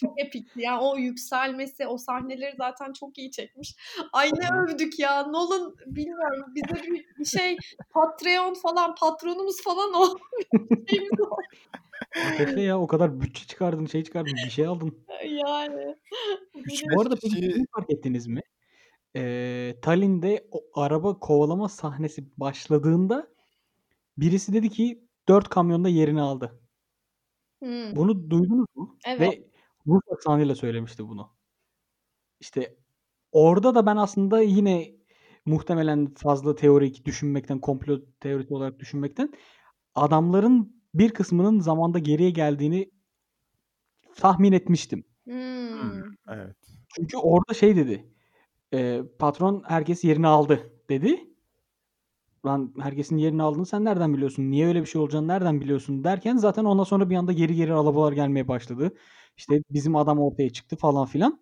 [0.00, 0.60] çok epikti.
[0.60, 3.76] Yani o yükselmesi, o sahneleri zaten çok iyi çekmiş.
[4.12, 5.22] Ay ne övdük ya.
[5.22, 7.56] Nolan bilmiyorum bize bir, bir şey
[7.94, 10.16] Patreon falan patronumuz falan o.
[10.90, 11.36] Şeyimiz o.
[12.34, 15.06] Ateşle ya o kadar bütçe çıkardın şey çıkardın bir şey aldın.
[15.24, 15.96] Yani.
[16.54, 18.40] Üç Bu arada peki kişi- şunu fark ettiniz mi?
[19.16, 23.28] Ee, Tallinn'de o araba kovalama sahnesi başladığında
[24.18, 26.60] birisi dedi ki dört kamyonda yerini aldı.
[27.62, 28.98] Hmm, Bunu duydunuz mu?
[29.06, 29.20] Evet.
[29.20, 29.44] Ve
[29.86, 31.30] Rus aksanıyla söylemişti bunu.
[32.40, 32.76] İşte
[33.32, 34.92] orada da ben aslında yine
[35.46, 39.32] muhtemelen fazla teorik düşünmekten, komplo teorisi olarak düşünmekten
[39.94, 42.90] adamların bir kısmının zamanda geriye geldiğini
[44.16, 45.04] tahmin etmiştim.
[45.24, 46.02] hmm.
[46.28, 46.56] Evet.
[46.96, 48.12] Çünkü orada şey dedi.
[48.74, 51.30] e, patron herkes yerini aldı dedi.
[52.46, 54.50] Lan herkesin yerini aldığını sen nereden biliyorsun?
[54.50, 57.74] Niye öyle bir şey olacağını nereden biliyorsun derken zaten ondan sonra bir anda geri geri
[57.74, 58.94] arabalar gelmeye başladı.
[59.36, 61.40] İşte bizim adam ortaya çıktı falan filan.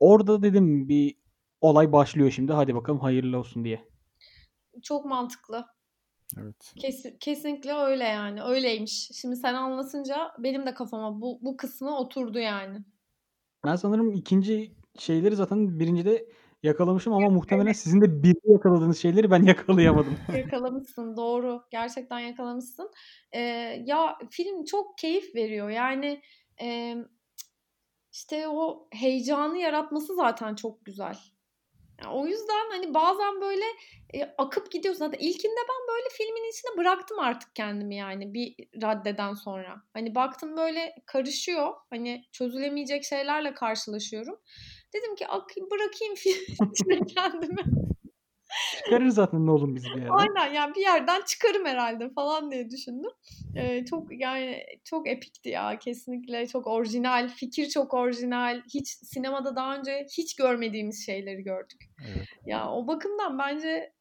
[0.00, 1.16] Orada dedim bir
[1.60, 2.52] olay başlıyor şimdi.
[2.52, 3.88] Hadi bakalım hayırlı olsun diye.
[4.82, 5.66] Çok mantıklı.
[6.38, 6.74] Evet.
[6.78, 8.42] Kesin, kesinlikle öyle yani.
[8.42, 9.10] Öyleymiş.
[9.20, 12.78] Şimdi sen anlatınca benim de kafama bu, bu kısmı oturdu yani.
[13.64, 16.28] Ben sanırım ikinci şeyleri zaten birincide
[16.62, 20.18] yakalamışım ama muhtemelen sizin de bir yakaladığınız şeyleri ben yakalayamadım.
[20.36, 21.62] Yakalamışsın doğru.
[21.70, 22.90] Gerçekten yakalamışsın.
[23.32, 23.40] Ee,
[23.84, 25.70] ya film çok keyif veriyor.
[25.70, 26.22] Yani
[26.62, 26.96] e,
[28.12, 31.16] işte o heyecanı yaratması zaten çok güzel.
[32.04, 33.64] O yüzden hani bazen böyle
[34.14, 34.98] e, akıp gidiyorsun.
[34.98, 39.82] Zaten ilkinde ben böyle filmin içine bıraktım artık kendimi yani bir raddeden sonra.
[39.94, 41.74] Hani baktım böyle karışıyor.
[41.90, 44.40] Hani çözülemeyecek şeylerle karşılaşıyorum.
[44.94, 47.62] Dedim ki akayım bırakayım filmin içine kendimi.
[48.76, 50.10] Çıkarır zaten ne olur bizi bir yerden.
[50.10, 53.10] Aynen yani bir yerden çıkarım herhalde falan diye düşündüm.
[53.56, 59.76] Ee, çok yani çok epikti ya kesinlikle çok orijinal fikir çok orijinal hiç sinemada daha
[59.76, 61.84] önce hiç görmediğimiz şeyleri gördük.
[62.08, 62.26] Evet.
[62.46, 63.92] Ya o bakımdan bence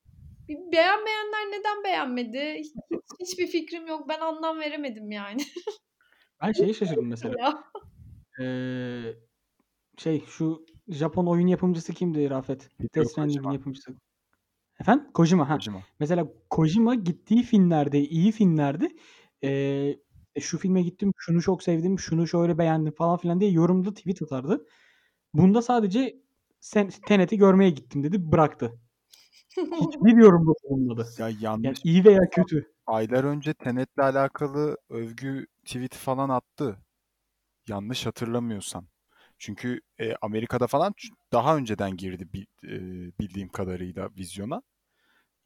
[0.47, 2.73] bir beğenmeyenler neden beğenmedi hiç,
[3.19, 5.41] hiçbir fikrim yok ben anlam veremedim yani.
[6.41, 7.35] Ben şeye şaşırdım mesela.
[7.39, 7.63] ya.
[8.45, 9.13] Ee,
[9.97, 12.69] şey şu Japon oyun yapımcısı kimdi Rafet?
[12.95, 13.95] Death Stranding'in yapımcısı.
[14.85, 15.07] Efendim?
[15.13, 15.49] Kojima.
[15.49, 15.53] Ha.
[15.53, 15.83] Kojima.
[15.99, 18.91] Mesela Kojima gittiği filmlerde, iyi filmlerde
[19.43, 19.95] ee,
[20.39, 24.65] şu filme gittim, şunu çok sevdim, şunu şöyle beğendim falan filan diye yorumda tweet atardı.
[25.33, 26.15] Bunda sadece
[26.59, 28.79] sen Tenet'i görmeye gittim dedi, bıraktı.
[29.57, 31.07] Hiçbir yorumda bulunmadı.
[31.17, 31.79] Ya Yani yanlış.
[31.83, 32.71] iyi veya kötü.
[32.87, 36.77] Aylar önce Tenet'le alakalı övgü tweet falan attı.
[37.67, 38.87] Yanlış hatırlamıyorsam.
[39.39, 40.93] Çünkü e, Amerika'da falan
[41.31, 42.79] daha önceden girdi bi- e,
[43.19, 44.61] bildiğim kadarıyla vizyona.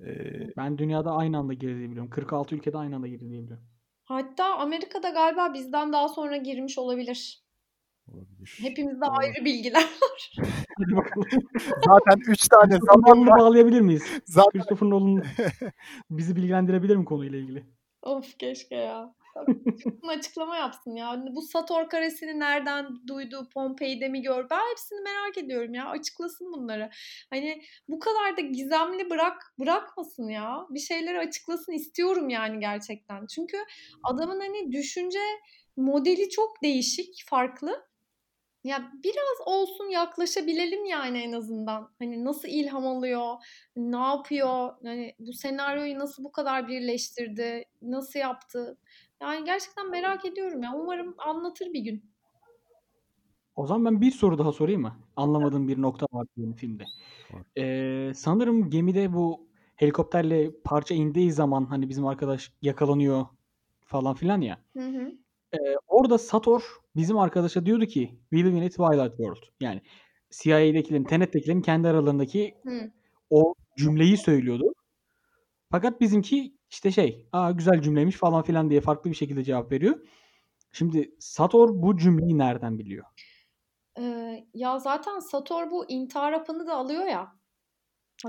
[0.06, 0.14] E,
[0.58, 2.10] Ben dünyada aynı anda girdi biliyorum.
[2.10, 3.60] 46 ülkede aynı anda girdi biliyorum.
[4.04, 7.44] Hatta Amerika'da galiba bizden daha sonra girmiş olabilir.
[8.08, 8.60] olabilir.
[8.62, 9.20] Hepimizde Olabilir.
[9.36, 10.32] ayrı bilgiler var.
[10.78, 11.28] Hadi bakalım.
[11.86, 13.40] Zaten 3 tane Christopher zaman Nolan'ı var.
[13.40, 14.04] bağlayabilir miyiz?
[14.26, 15.24] Zaten Christopher Nolan
[16.10, 17.66] bizi bilgilendirebilir mi konuyla ilgili?
[18.02, 19.16] of keşke ya.
[20.08, 21.08] Açıklama yapsın ya.
[21.08, 23.50] Hani bu Sator karesini nereden duydu?
[23.54, 24.50] Pompei'de mi gör?
[24.50, 25.86] Ben hepsini merak ediyorum ya.
[25.90, 26.90] Açıklasın bunları.
[27.30, 30.66] Hani bu kadar da gizemli bırak bırakmasın ya.
[30.70, 33.28] Bir şeyleri açıklasın istiyorum yani gerçekten.
[33.28, 33.58] Çünkü
[34.04, 35.20] adamın hani düşünce
[35.78, 37.90] modeli çok değişik, farklı.
[38.64, 41.92] Ya biraz olsun yaklaşabilelim yani en azından.
[42.00, 43.36] Hani nasıl ilham alıyor,
[43.76, 48.78] ne yapıyor, hani bu senaryoyu nasıl bu kadar birleştirdi, nasıl yaptı.
[49.22, 50.74] Yani gerçekten merak ediyorum ya.
[50.76, 52.12] Umarım anlatır bir gün.
[53.56, 55.00] O zaman ben bir soru daha sorayım mı?
[55.16, 56.84] Anlamadığım bir nokta var benim filmde.
[57.58, 63.26] Ee, sanırım gemide bu helikopterle parça indiği zaman hani bizim arkadaş yakalanıyor
[63.86, 64.64] falan filan ya.
[64.78, 65.12] Hı hı.
[65.54, 66.64] Ee, orada Sator
[66.96, 69.44] bizim arkadaşa diyordu ki We live in a Twilight World.
[69.60, 69.82] Yani
[70.30, 72.92] CIA'dekilerin, Tenet'tekilerin kendi aralarındaki Hı.
[73.30, 74.74] o cümleyi söylüyordu.
[75.72, 80.08] Fakat bizimki işte şey, aa güzel cümleymiş falan filan diye farklı bir şekilde cevap veriyor.
[80.72, 83.06] Şimdi Sator bu cümleyi nereden biliyor?
[84.00, 87.40] Ee, ya zaten Sator bu intihar hapını da alıyor ya.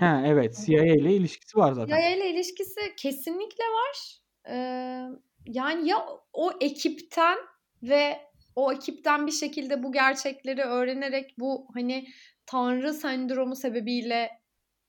[0.01, 1.97] Ha evet, CIA ile ilişkisi var zaten.
[1.97, 4.21] CIA ile ilişkisi kesinlikle var.
[4.49, 5.07] Ee,
[5.47, 7.39] yani ya o ekipten
[7.83, 12.07] ve o ekipten bir şekilde bu gerçekleri öğrenerek bu hani
[12.47, 14.31] tanrı sendromu sebebiyle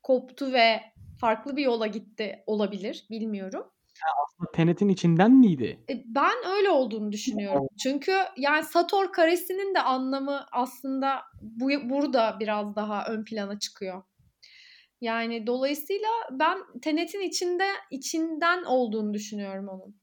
[0.03, 0.81] koptu ve
[1.21, 3.05] farklı bir yola gitti olabilir.
[3.09, 3.63] Bilmiyorum.
[4.23, 5.85] Aslında Tenet'in içinden miydi?
[5.89, 7.67] E, Ben öyle olduğunu düşünüyorum.
[7.83, 14.03] Çünkü yani Sator karesinin de anlamı aslında bu burada biraz daha ön plana çıkıyor.
[15.01, 20.01] Yani dolayısıyla ben Tenet'in içinde içinden olduğunu düşünüyorum onun.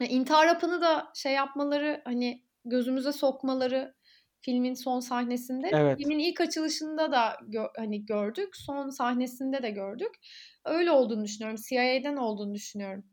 [0.00, 3.94] Yani intihar hapını da şey yapmaları hani gözümüze sokmaları
[4.44, 5.70] filmin son sahnesinde.
[5.72, 5.98] Evet.
[5.98, 8.56] Filmin ilk açılışında da gö- hani gördük.
[8.56, 10.14] Son sahnesinde de gördük.
[10.64, 11.60] Öyle olduğunu düşünüyorum.
[11.68, 13.04] CIA'den olduğunu düşünüyorum.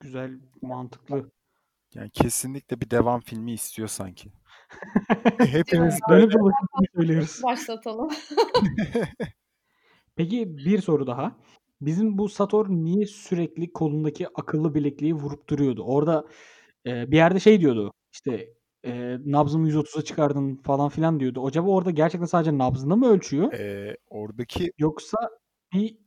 [0.00, 0.30] Güzel,
[0.62, 1.30] mantıklı.
[1.94, 4.32] Yani kesinlikle bir devam filmi istiyor sanki.
[5.38, 6.28] Hepimiz bunu
[6.96, 7.40] söylüyoruz.
[7.42, 8.08] Başlatalım.
[10.16, 11.36] Peki bir soru daha.
[11.80, 15.82] Bizim bu Sator niye sürekli kolundaki akıllı bilekliği vurup duruyordu?
[15.82, 16.26] Orada
[16.86, 17.92] e, bir yerde şey diyordu.
[18.12, 21.46] İşte e, nabzımı 130'a çıkardın falan filan diyordu.
[21.46, 23.52] Acaba orada gerçekten sadece nabzını mı ölçüyor?
[23.52, 25.18] Ee, oradaki Yoksa
[25.72, 25.98] bir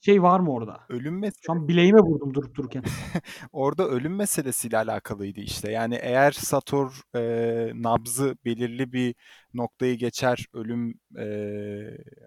[0.00, 0.80] şey var mı orada?
[0.88, 2.82] ölüm meselesi Şu an bileğime vurdum durup dururken.
[3.52, 5.70] orada ölüm meselesiyle alakalıydı işte.
[5.72, 9.14] Yani eğer Sator e, nabzı belirli bir
[9.54, 11.24] noktayı geçer, ölüm e,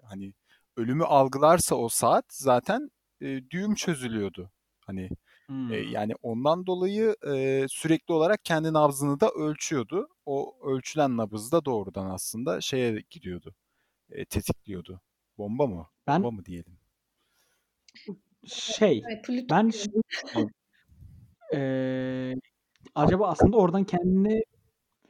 [0.04, 0.32] hani
[0.76, 4.50] ölümü algılarsa o saat zaten e, düğüm çözülüyordu.
[4.86, 5.10] Hani
[5.46, 5.72] Hmm.
[5.72, 10.08] e, yani ondan dolayı e, sürekli olarak kendi nabzını da ölçüyordu.
[10.26, 13.54] O ölçülen nabız da doğrudan aslında şeye gidiyordu.
[14.10, 15.00] E, tetikliyordu.
[15.38, 15.86] Bomba mı?
[16.06, 16.78] Ben Bomba mı diyelim?
[18.46, 19.02] şey,
[19.50, 19.92] ben şey.
[21.52, 22.34] Eee,
[22.94, 24.42] acaba aslında oradan kendine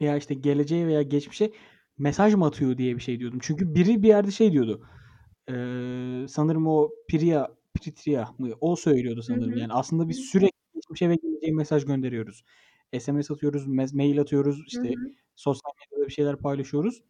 [0.01, 1.51] veya işte geleceğe veya geçmişe
[1.97, 3.39] mesaj mı atıyor diye bir şey diyordum.
[3.41, 4.87] Çünkü biri bir yerde şey diyordu.
[5.49, 8.49] Eee, sanırım o Priya, Pritria mı?
[8.61, 9.55] O söylüyordu Hı sanırım.
[9.55, 9.57] hı.
[9.57, 10.27] Yani aslında Hı biz hı.
[10.31, 12.43] sürekli geçmişe ve geleceğe mesaj gönderiyoruz.
[12.99, 15.13] SMS atıyoruz, mail atıyoruz, Hı işte hı.
[15.35, 17.03] sosyal medyada bir şeyler paylaşıyoruz.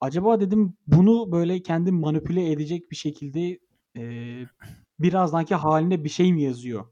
[0.00, 3.58] Acaba dedim bunu böyle kendi manipüle edecek bir şekilde
[3.96, 4.48] eee
[5.00, 6.86] birazdanki haline bir şey mi yazıyor?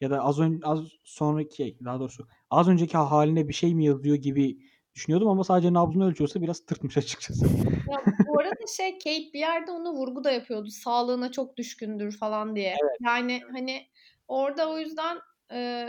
[0.00, 4.16] Ya da az ön, az sonraki daha doğrusu az önceki haline bir şey mi yazıyor
[4.16, 4.58] gibi
[4.98, 7.46] düşünüyordum ama sadece nabzını ölçüyorsa biraz tırtmış açıkçası.
[7.90, 10.70] Ya bu arada şey Kate bir yerde ona vurgu da yapıyordu.
[10.70, 12.76] Sağlığına çok düşkündür falan diye.
[12.82, 12.96] Evet.
[13.00, 13.86] Yani hani
[14.28, 15.18] orada o yüzden
[15.52, 15.86] e,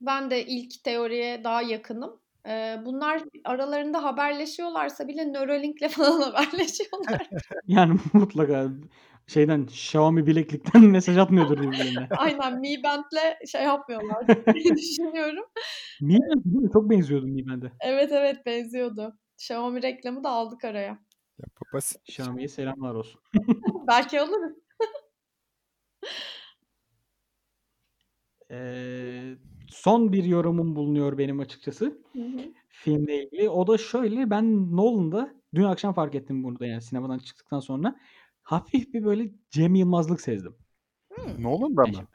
[0.00, 2.20] ben de ilk teoriye daha yakınım.
[2.46, 7.30] E, bunlar aralarında haberleşiyorlarsa bile Neuralink'le falan haberleşiyorlar.
[7.66, 8.68] Yani mutlaka
[9.26, 12.08] şeyden Xiaomi bileklikten mesaj atmıyordur birbirine.
[12.16, 15.44] Aynen Mi Band'le şey yapmıyorlar diye düşünüyorum.
[16.00, 16.72] Mi Band?
[16.72, 17.72] Çok benziyordu Mi Band'e.
[17.80, 19.18] Evet evet benziyordu.
[19.38, 20.98] Xiaomi reklamı da aldık araya.
[21.38, 22.12] Ya, basit şey.
[22.12, 23.20] Xiaomi'ye selamlar olsun.
[23.88, 24.56] Belki alırız.
[28.50, 32.52] Eee, son bir yorumum bulunuyor benim açıkçası Hı hı.
[32.68, 33.48] filmle ilgili.
[33.50, 37.96] O da şöyle ben Nolan'da dün akşam fark ettim bunu da yani sinemadan çıktıktan sonra
[38.46, 40.56] hafif bir böyle Cem Yılmazlık sezdim.
[41.14, 41.42] Hmm.
[41.42, 42.08] Nolan da Ya mı?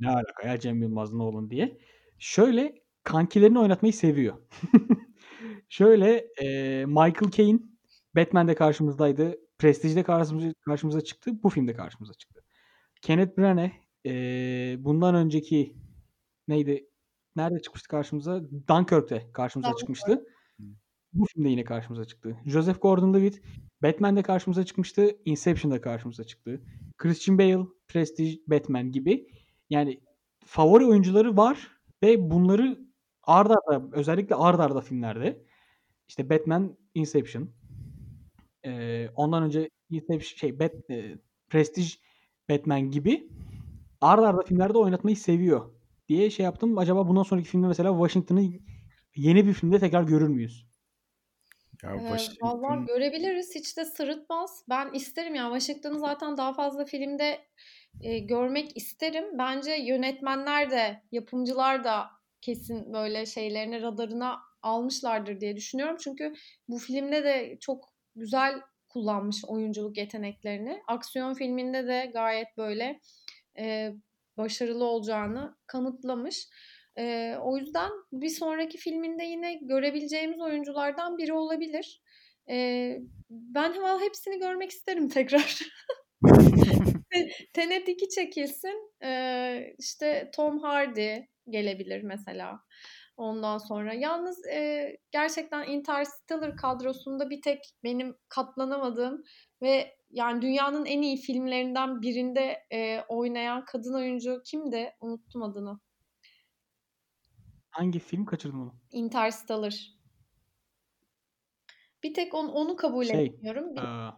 [0.00, 1.78] ne alaka ya Cem Yılmaz Nolan diye.
[2.18, 4.36] Şöyle kankilerini oynatmayı seviyor.
[5.68, 7.60] Şöyle eee, Michael Caine
[8.16, 9.36] Batman'de karşımızdaydı.
[9.58, 11.42] Prestige'de karşımıza, karşımıza çıktı.
[11.42, 12.40] Bu filmde karşımıza çıktı.
[13.02, 13.72] Kenneth Branagh
[14.04, 15.76] eee, bundan önceki
[16.48, 16.90] neydi?
[17.36, 18.42] Nerede çıkmıştı karşımıza?
[18.68, 19.78] Dunkirk'te karşımıza Dunkirk.
[19.80, 20.26] çıkmıştı.
[21.16, 22.36] Bu filmde yine karşımıza çıktı.
[22.46, 23.40] Joseph Gordon-Levitt
[23.82, 25.10] Batman'de karşımıza çıkmıştı.
[25.24, 26.62] Inception'da karşımıza çıktı.
[26.98, 29.28] Christian Bale, Prestige, Batman gibi.
[29.70, 30.00] Yani
[30.46, 31.68] favori oyuncuları var
[32.02, 32.78] ve bunları
[33.22, 35.44] ard arda özellikle ard arda filmlerde
[36.08, 37.50] işte Batman, Inception
[38.64, 41.18] eee, ondan önce Inception şey Bat, eee,
[41.50, 41.88] Prestige,
[42.50, 43.28] Batman gibi
[44.00, 45.70] ard arda filmlerde oynatmayı seviyor
[46.08, 46.78] diye şey yaptım.
[46.78, 48.42] Acaba bundan sonraki filmde mesela Washington'ı
[49.16, 50.66] yeni bir filmde tekrar görür müyüz?
[51.82, 53.54] Ya Washington vallahi görebiliriz.
[53.54, 54.64] Hiç de sırıtmaz.
[54.68, 57.46] Ben isterim yani Washington'ı zaten daha fazla filmde
[58.00, 59.24] e, görmek isterim.
[59.38, 62.06] Bence yönetmenler de, yapımcılar da
[62.40, 65.96] kesin böyle şeylerini radarına almışlardır diye düşünüyorum.
[66.00, 66.32] Çünkü
[66.68, 70.82] bu filmde de çok güzel kullanmış oyunculuk yeteneklerini.
[70.86, 73.00] Aksiyon filminde de gayet böyle
[73.58, 73.92] e,
[74.36, 76.48] başarılı olacağını kanıtlamış.
[76.98, 82.00] E, o yüzden bir sonraki filminde yine görebileceğimiz oyunculardan biri olabilir.
[82.50, 82.98] E,
[83.30, 85.58] ben hemen hepsini görmek isterim tekrar.
[87.52, 88.92] Tenet 2 çekilsin.
[89.02, 91.16] E, işte Tom Hardy
[91.48, 92.60] gelebilir mesela.
[93.16, 99.22] Ondan sonra yalnız e, gerçekten Interstellar kadrosunda bir tek benim katlanamadığım
[99.62, 104.90] ve yani dünyanın en iyi filmlerinden birinde e, oynayan kadın oyuncu kimdi?
[105.00, 105.80] Unuttum adını.
[107.76, 108.74] Hangi film kaçırdım onu?
[108.92, 109.96] Interstellar.
[112.02, 113.76] Bir tek onu, onu kabul Şey, etmiyorum.
[113.76, 114.12] Bir, eee,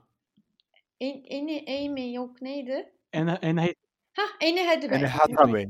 [1.00, 2.94] en, Eni Amy yok neydi?
[3.14, 3.74] Anne, Anne
[4.12, 4.98] Hah Annie Hathaway.
[4.98, 5.66] Anne Hathaway.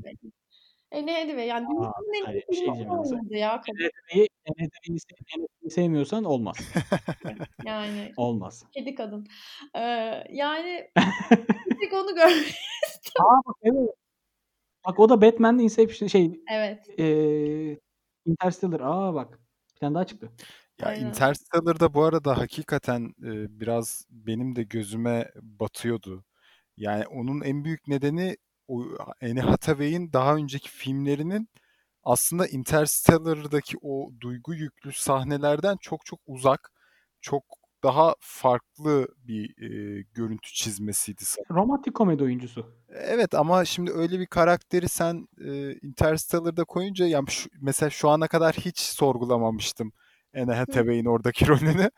[0.92, 1.46] Annie Hathaway.
[1.46, 3.78] Yani Aa, bir şey oynadı ya kadın.
[3.82, 6.56] Hathaway'i Hathaway'i se- Hathaway'i sevmiyorsan olmaz.
[7.64, 8.64] Yani Olmaz.
[8.72, 9.26] kedi kadın.
[9.74, 9.80] Ee,
[10.30, 10.90] yani
[11.66, 12.54] bir tek onu görmek.
[13.20, 13.90] Aa bak evet.
[14.88, 16.88] Bak o da Batman Inception şey Evet.
[16.98, 17.78] eee
[18.26, 18.80] Interstellar.
[18.80, 19.40] Aa bak.
[19.74, 20.30] Bir tane daha çıktı.
[20.80, 21.08] Ya Aynen.
[21.08, 26.24] Interstellar'da bu arada hakikaten e, biraz benim de gözüme batıyordu.
[26.76, 28.36] Yani onun en büyük nedeni
[28.68, 28.84] o
[29.22, 31.48] Anne Hathaway'in daha önceki filmlerinin
[32.04, 36.72] aslında Interstellar'daki o duygu yüklü sahnelerden çok çok uzak,
[37.20, 37.44] çok
[37.82, 41.56] daha farklı bir e, görüntü çizmesiydi sanırım.
[41.56, 42.66] Romantik komedi oyuncusu.
[42.88, 48.28] Evet ama şimdi öyle bir karakteri sen e, Interstellar'da koyunca yani şu, mesela şu ana
[48.28, 49.92] kadar hiç sorgulamamıştım
[50.36, 51.90] Anne Hathaway'in oradaki rolünü.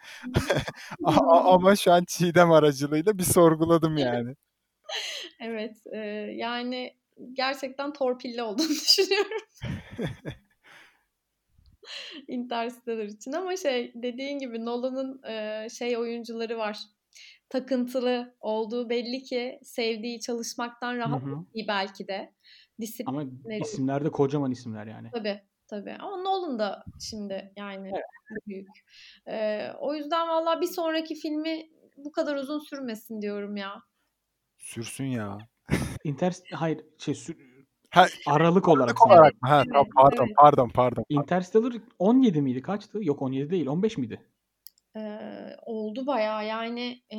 [1.28, 4.34] Ama şu an Çiğdem aracılığıyla bir sorguladım yani.
[5.40, 5.76] Evet.
[5.92, 5.98] e,
[6.36, 6.96] yani
[7.32, 9.40] gerçekten torpilli olduğunu düşünüyorum.
[12.28, 16.78] Interstellar için ama şey dediğin gibi Nolan'ın e, şey oyuncuları var.
[17.48, 21.22] Takıntılı olduğu belli ki sevdiği çalışmaktan rahat
[21.54, 22.34] iyi belki de.
[23.06, 23.24] Ama
[23.60, 25.10] isimler de kocaman isimler yani.
[25.12, 28.04] tabii tabii ama Nolan da şimdi yani Evet.
[28.46, 28.68] büyük.
[29.26, 33.82] E, o yüzden valla bir sonraki filmi bu kadar uzun sürmesin diyorum ya.
[34.58, 35.38] Sürsün ya.
[36.04, 37.49] Inter hayır şey sü-
[37.90, 39.02] Ha, aralık olarak.
[39.02, 39.48] Aralık olarak mı?
[39.48, 40.36] Ha, evet, pardon, evet.
[40.36, 41.04] pardon, pardon.
[41.08, 42.62] Interstellar 17 miydi?
[42.62, 42.98] Kaçtı?
[43.02, 43.66] Yok 17 değil.
[43.66, 44.20] 15 miydi?
[44.96, 47.18] Eee, oldu bayağı yani e,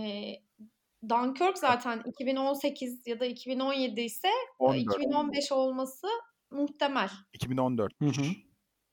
[1.10, 4.96] Dunkirk zaten 2018 ya da 2017 ise e, 14.
[4.96, 6.08] 2015 olması
[6.52, 7.10] muhtemel.
[7.34, 7.94] 2014.
[8.02, 8.26] Hı hı.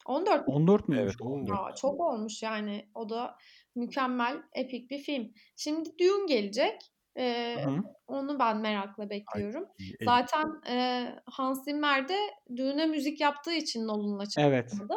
[0.06, 0.54] 14 mü?
[0.54, 1.04] 14 müymüş?
[1.04, 1.34] Evet, Oo.
[1.34, 1.58] 14.
[1.58, 3.36] Aa, çok olmuş yani o da
[3.74, 5.32] mükemmel epik bir film.
[5.56, 6.80] Şimdi Dune gelecek.
[7.16, 7.82] Hı hı.
[8.06, 9.64] onu ben merakla bekliyorum.
[9.78, 12.16] İyi, el- Zaten e, Hans Zimmer de
[12.56, 14.68] Dune'e müzik yaptığı için Nolan'la Evet.
[14.70, 14.94] çalışmadı.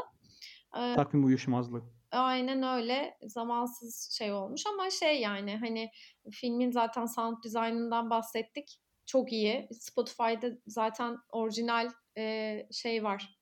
[0.75, 1.83] Eee, Takvim uyuşmazlığı.
[2.11, 3.17] Aynen öyle.
[3.27, 5.89] Zamansız şey olmuş ama şey yani hani
[6.31, 8.79] filmin zaten sound design'ından bahsettik.
[9.05, 9.67] Çok iyi.
[9.71, 13.39] Spotify'da zaten orijinal e, şey var.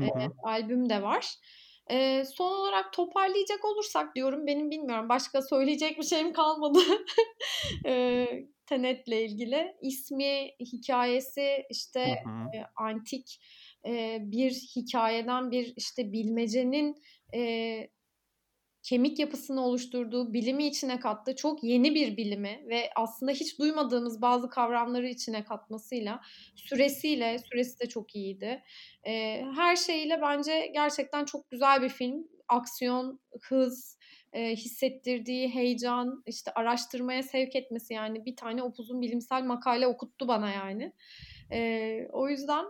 [0.00, 0.08] E,
[0.42, 1.34] albüm de var.
[1.90, 6.78] E, son olarak toparlayacak olursak diyorum benim bilmiyorum başka söyleyecek bir şeyim kalmadı.
[7.86, 8.26] e,
[8.66, 9.76] Tenet'le ilgili.
[9.82, 12.56] İsmi, hikayesi işte Hı hı.
[12.56, 13.40] e, antik
[13.86, 16.94] e, bir hikayeden bir işte bilmecenin
[17.34, 17.40] e,
[18.86, 21.36] kemik yapısını oluşturduğu bilimi içine kattı.
[21.36, 26.20] Çok yeni bir bilimi ve aslında hiç duymadığımız bazı kavramları içine katmasıyla,
[26.54, 28.62] süresiyle, süresi de çok iyiydi.
[29.06, 32.28] E, her şeyiyle bence gerçekten çok güzel bir film.
[32.48, 33.98] Aksiyon, hız,
[34.32, 40.50] e, hissettirdiği heyecan, işte araştırmaya sevk etmesi yani bir tane upuzun bilimsel makale okuttu bana
[40.50, 40.92] yani.
[41.52, 42.64] E, o yüzden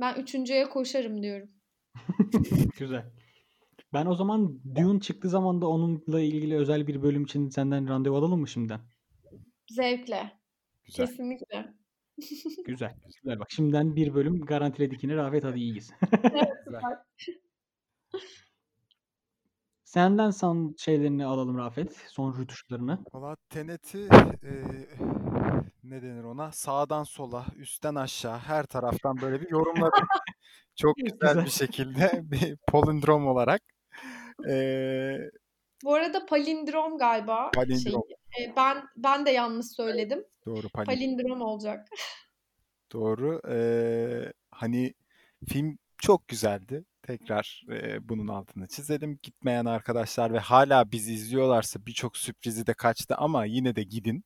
[0.00, 1.50] ben üçüncüye koşarım diyorum.
[2.78, 3.17] Güzel.
[3.92, 8.16] Ben o zaman Dune çıktığı zaman da onunla ilgili özel bir bölüm için senden randevu
[8.16, 8.80] alalım mı şimdiden?
[9.70, 10.32] Zevkle.
[10.84, 11.06] Güzel.
[11.06, 11.74] Kesinlikle.
[12.66, 12.94] Güzel.
[13.22, 13.46] Güzel bak.
[13.50, 15.16] Şimdiden bir bölüm garantiledik yine.
[15.16, 15.90] Rafet hadi iyiyiz.
[16.22, 16.48] Evet.
[19.84, 21.96] Senden son şeylerini alalım Rafet.
[22.08, 22.98] Son rütuşlarını.
[23.12, 24.88] Valla Tenet'i eee,
[25.82, 26.52] ne denir ona?
[26.52, 30.06] Sağdan sola, üstten aşağı, her taraftan böyle bir yorumladım.
[30.76, 31.44] Çok güzel Güzel.
[31.44, 33.62] bir şekilde bir polindrom olarak.
[34.46, 35.30] Eee,
[35.84, 38.02] Bu arada palindrom galiba palindrom.
[38.40, 40.24] E, ben ben de yanlış söyledim.
[40.46, 40.96] Doğru palindrom.
[40.96, 41.88] Palindrom olacak.
[42.92, 43.40] Doğru.
[43.48, 44.94] Eee, hani
[45.48, 46.84] film çok güzeldi.
[47.02, 49.18] Tekrar eee, bunun altını çizelim.
[49.22, 54.24] Gitmeyen arkadaşlar ve hala bizi izliyorlarsa birçok sürprizi de kaçtı ama yine de gidin.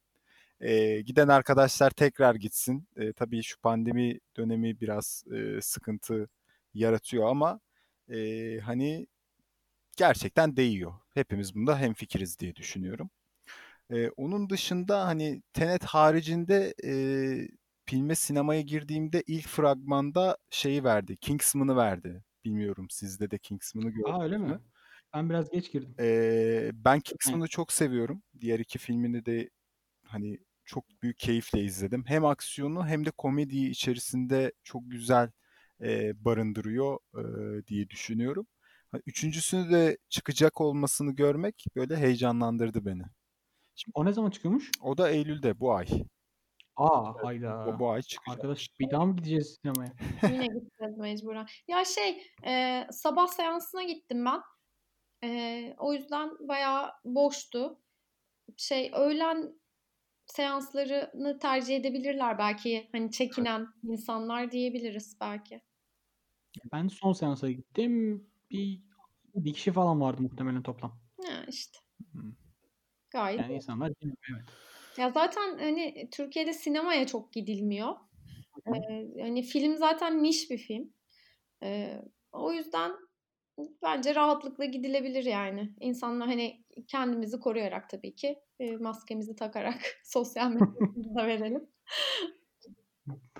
[0.61, 2.89] Eee, giden arkadaşlar tekrar gitsin.
[2.97, 6.29] Eee, tabii şu pandemi dönemi biraz eee, sıkıntı
[6.75, 7.61] yaratıyor ama
[8.09, 9.07] eee, hani
[9.97, 10.93] gerçekten değiyor.
[11.15, 13.11] Hepimiz bunda hemfikiriz diye düşünüyorum.
[13.91, 17.49] Eee, onun dışında hani Tenet haricinde eee
[17.87, 21.17] filme sinemaya girdiğimde ilk fragmanda şeyi verdi.
[21.17, 22.25] Kingsman'ı verdi.
[22.45, 24.59] Bilmiyorum sizde de Kingsman'ı Aa öyle gördünüz mi?
[24.59, 24.63] mü?
[25.15, 25.99] Ben biraz geç girdim.
[25.99, 27.01] Eee, ben.
[27.01, 28.23] Kingsman'ı çok seviyorum.
[28.41, 29.51] Diğer iki filmini de
[30.05, 32.05] hani çok büyük keyifle izledim.
[32.07, 35.31] Hem aksiyonu hem de komediyi içerisinde çok güzel
[35.83, 38.47] eee, barındırıyor eee, diye düşünüyorum.
[39.07, 43.03] Üçüncüsünü de çıkacak olmasını görmek böyle heyecanlandırdı beni.
[43.75, 44.71] Şimdi O ne zaman çıkıyormuş?
[44.81, 45.87] o da Eylül'de bu ay.
[46.77, 47.79] Aa Evet, bu, hayda.
[47.79, 48.37] bu ay çıkacak.
[48.39, 49.93] Arkadaş bir daha mı gideceğiz sinemaya?
[50.23, 51.47] Yine gideceğiz mecburen.
[51.69, 54.41] Ya şey e, sabah seansına gittim ben.
[55.25, 57.79] E, o yüzden bayağı boştu.
[58.57, 59.53] Şey öğlen
[60.27, 62.89] seanslarını tercih edebilirler belki.
[62.93, 65.63] Hani çekinen insanlar diyebiliriz belki.
[66.73, 68.27] Ben son seansa gittim.
[68.53, 68.81] Bir,
[69.35, 71.01] bir kişi falan vardı muhtemelen toplam.
[71.29, 71.79] Ya işte
[72.13, 72.19] Hı.
[73.11, 74.45] gayet Yani insanlar evet.
[74.99, 77.95] Ya zaten hani Türkiye'de sinemaya çok gidilmiyor.
[78.67, 80.93] Ee, hani film zaten niş bir film.
[81.63, 82.93] Ee, o yüzden
[83.83, 85.75] bence rahatlıkla gidilebilir yani.
[85.81, 91.69] İnsanlar hani kendimizi koruyarak tabii ki e, maskemizi takarak sosyal medyamızı da verelim.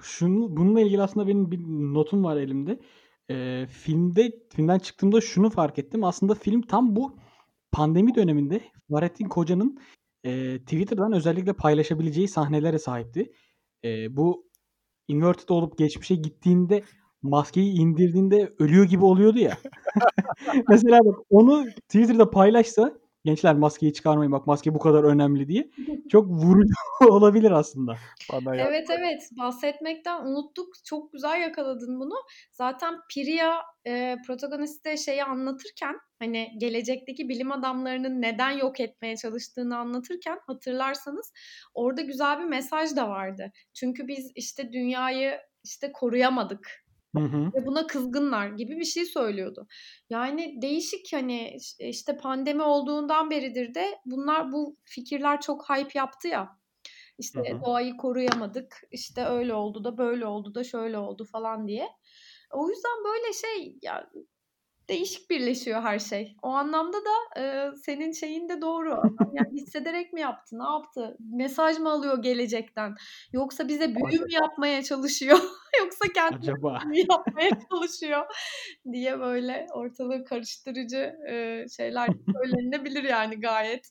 [0.03, 1.59] Şunu, bununla ilgili aslında benim bir
[1.95, 2.79] notum var elimde.
[3.31, 6.05] Ee, filmde filmden çıktığımda şunu fark ettim.
[6.05, 7.17] Aslında film tam bu
[7.73, 8.61] pandemi döneminde
[8.91, 9.79] Fahrettin Koca'nın
[10.25, 13.33] e, Twitter'dan özellikle paylaşabileceği sahnelere sahipti.
[13.85, 14.51] E, bu
[15.09, 16.83] inverted olup geçmişe gittiğinde
[17.23, 19.59] maskeyi indirdiğinde ölüyor gibi oluyordu ya.
[20.69, 25.71] Mesela bak onu Twitter'da paylaşsa gençler maskeyi çıkarmayın bak maske bu kadar önemli diye
[26.11, 26.75] çok vurucu
[27.09, 27.97] olabilir aslında.
[28.33, 28.69] Bana ya.
[28.69, 30.75] Evet evet bahsetmekten unuttuk.
[30.85, 32.15] Çok güzel yakaladın bunu.
[32.53, 40.39] Zaten Priya e, protagoniste şeyi anlatırken hani gelecekteki bilim adamlarının neden yok etmeye çalıştığını anlatırken
[40.47, 41.33] hatırlarsanız
[41.75, 43.53] orada güzel bir mesaj da vardı.
[43.75, 46.83] Çünkü biz işte dünyayı işte koruyamadık
[47.17, 47.53] Hı hı.
[47.55, 49.67] ve buna kızgınlar gibi bir şey söylüyordu.
[50.11, 56.49] Yani değişik hani işte pandemi olduğundan beridir de bunlar bu fikirler çok hype yaptı ya.
[57.19, 57.61] İşte Hı hı.
[57.67, 58.81] doğayı koruyamadık.
[58.91, 61.89] işte öyle oldu da böyle oldu da şöyle oldu falan diye.
[62.53, 64.11] O yüzden böyle şey ya
[64.89, 66.37] değişik birleşiyor her şey.
[66.43, 69.03] O anlamda da e, senin şeyin de doğru.
[69.33, 70.59] Yani hissederek mi yaptı?
[70.59, 71.17] Ne yaptı?
[71.37, 72.95] Mesaj mı alıyor gelecekten?
[73.33, 75.39] Yoksa bize büyü mü yapmaya çalışıyor?
[75.81, 78.27] Yoksa kendi Acaba mi yapmaya çalışıyor
[78.93, 83.91] diye böyle ortalığı karıştırıcı e, şeyler söylenebilir yani gayet.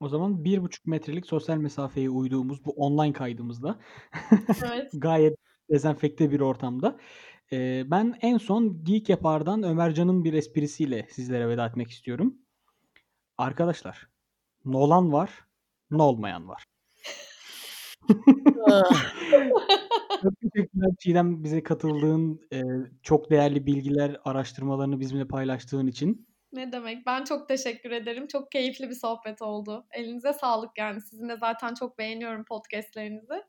[0.00, 3.78] o zaman bir buçuk metrelik sosyal mesafeye uyduğumuz bu online kaydımızda
[4.66, 4.90] Evet.
[4.94, 5.34] gayet
[5.70, 6.96] dezenfekte bir ortamda.
[7.54, 12.38] Ee, ben en son Geek Yapar'dan Ömercan'ın bir esprisiyle sizlere veda etmek istiyorum.
[13.38, 14.08] Arkadaşlar,
[14.64, 15.30] Nolan var,
[15.90, 16.64] ne olmayan var.
[20.22, 22.62] Çok teşekkürler Çiğdem bize katıldığın, e,
[23.02, 26.28] çok değerli bilgiler, araştırmalarını bizimle paylaştığın için.
[26.52, 27.06] Ne demek?
[27.06, 28.26] Ben çok teşekkür ederim.
[28.26, 29.86] Çok keyifli bir sohbet oldu.
[29.92, 31.00] Elinize sağlık yani.
[31.00, 33.42] Sizin de zaten çok beğeniyorum podcastlerinizi.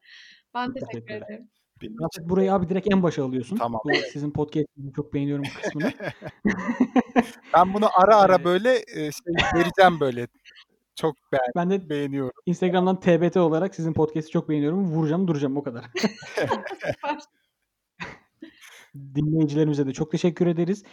[0.54, 1.50] Ben teşekkür ederim.
[1.84, 3.58] Rafet için burayı abi direkt en başa alıyorsun.
[3.58, 3.82] Tamam.
[3.86, 5.94] Bu sizin podcast'inizi çok beğeniyorum kısmını.
[7.54, 10.28] ben bunu ara ara Ee, böyle e, şey vereceğim böyle.
[10.96, 12.42] Çok beğen ben de beğeniyorum.
[12.46, 14.86] Instagram'dan TBT olarak sizin podcast'i çok beğeniyorum.
[14.86, 15.86] Vuracağım duracağım o kadar.
[19.16, 20.84] Dinleyicilerimize de çok teşekkür ederiz.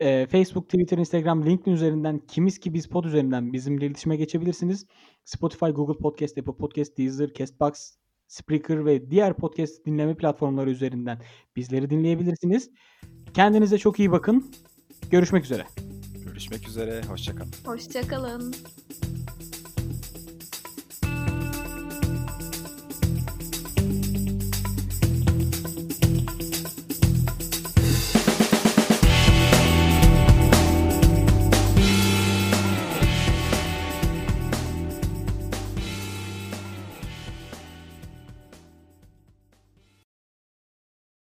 [0.00, 4.86] Ee, Facebook, Twitter, Instagram, LinkedIn üzerinden Kimiz ki biz pod üzerinden bizimle iletişime geçebilirsiniz.
[5.24, 8.01] Spotify, Google Podcast, Apple Podcast, Deezer, Castbox,
[8.32, 11.18] Spreaker ve diğer podcast dinleme platformları üzerinden
[11.56, 12.70] bizleri dinleyebilirsiniz.
[13.34, 14.52] Kendinize çok iyi bakın.
[15.10, 15.66] Görüşmek üzere.
[16.26, 17.02] Görüşmek üzere.
[17.08, 17.52] Hoşçakalın.
[17.64, 18.54] Hoşçakalın.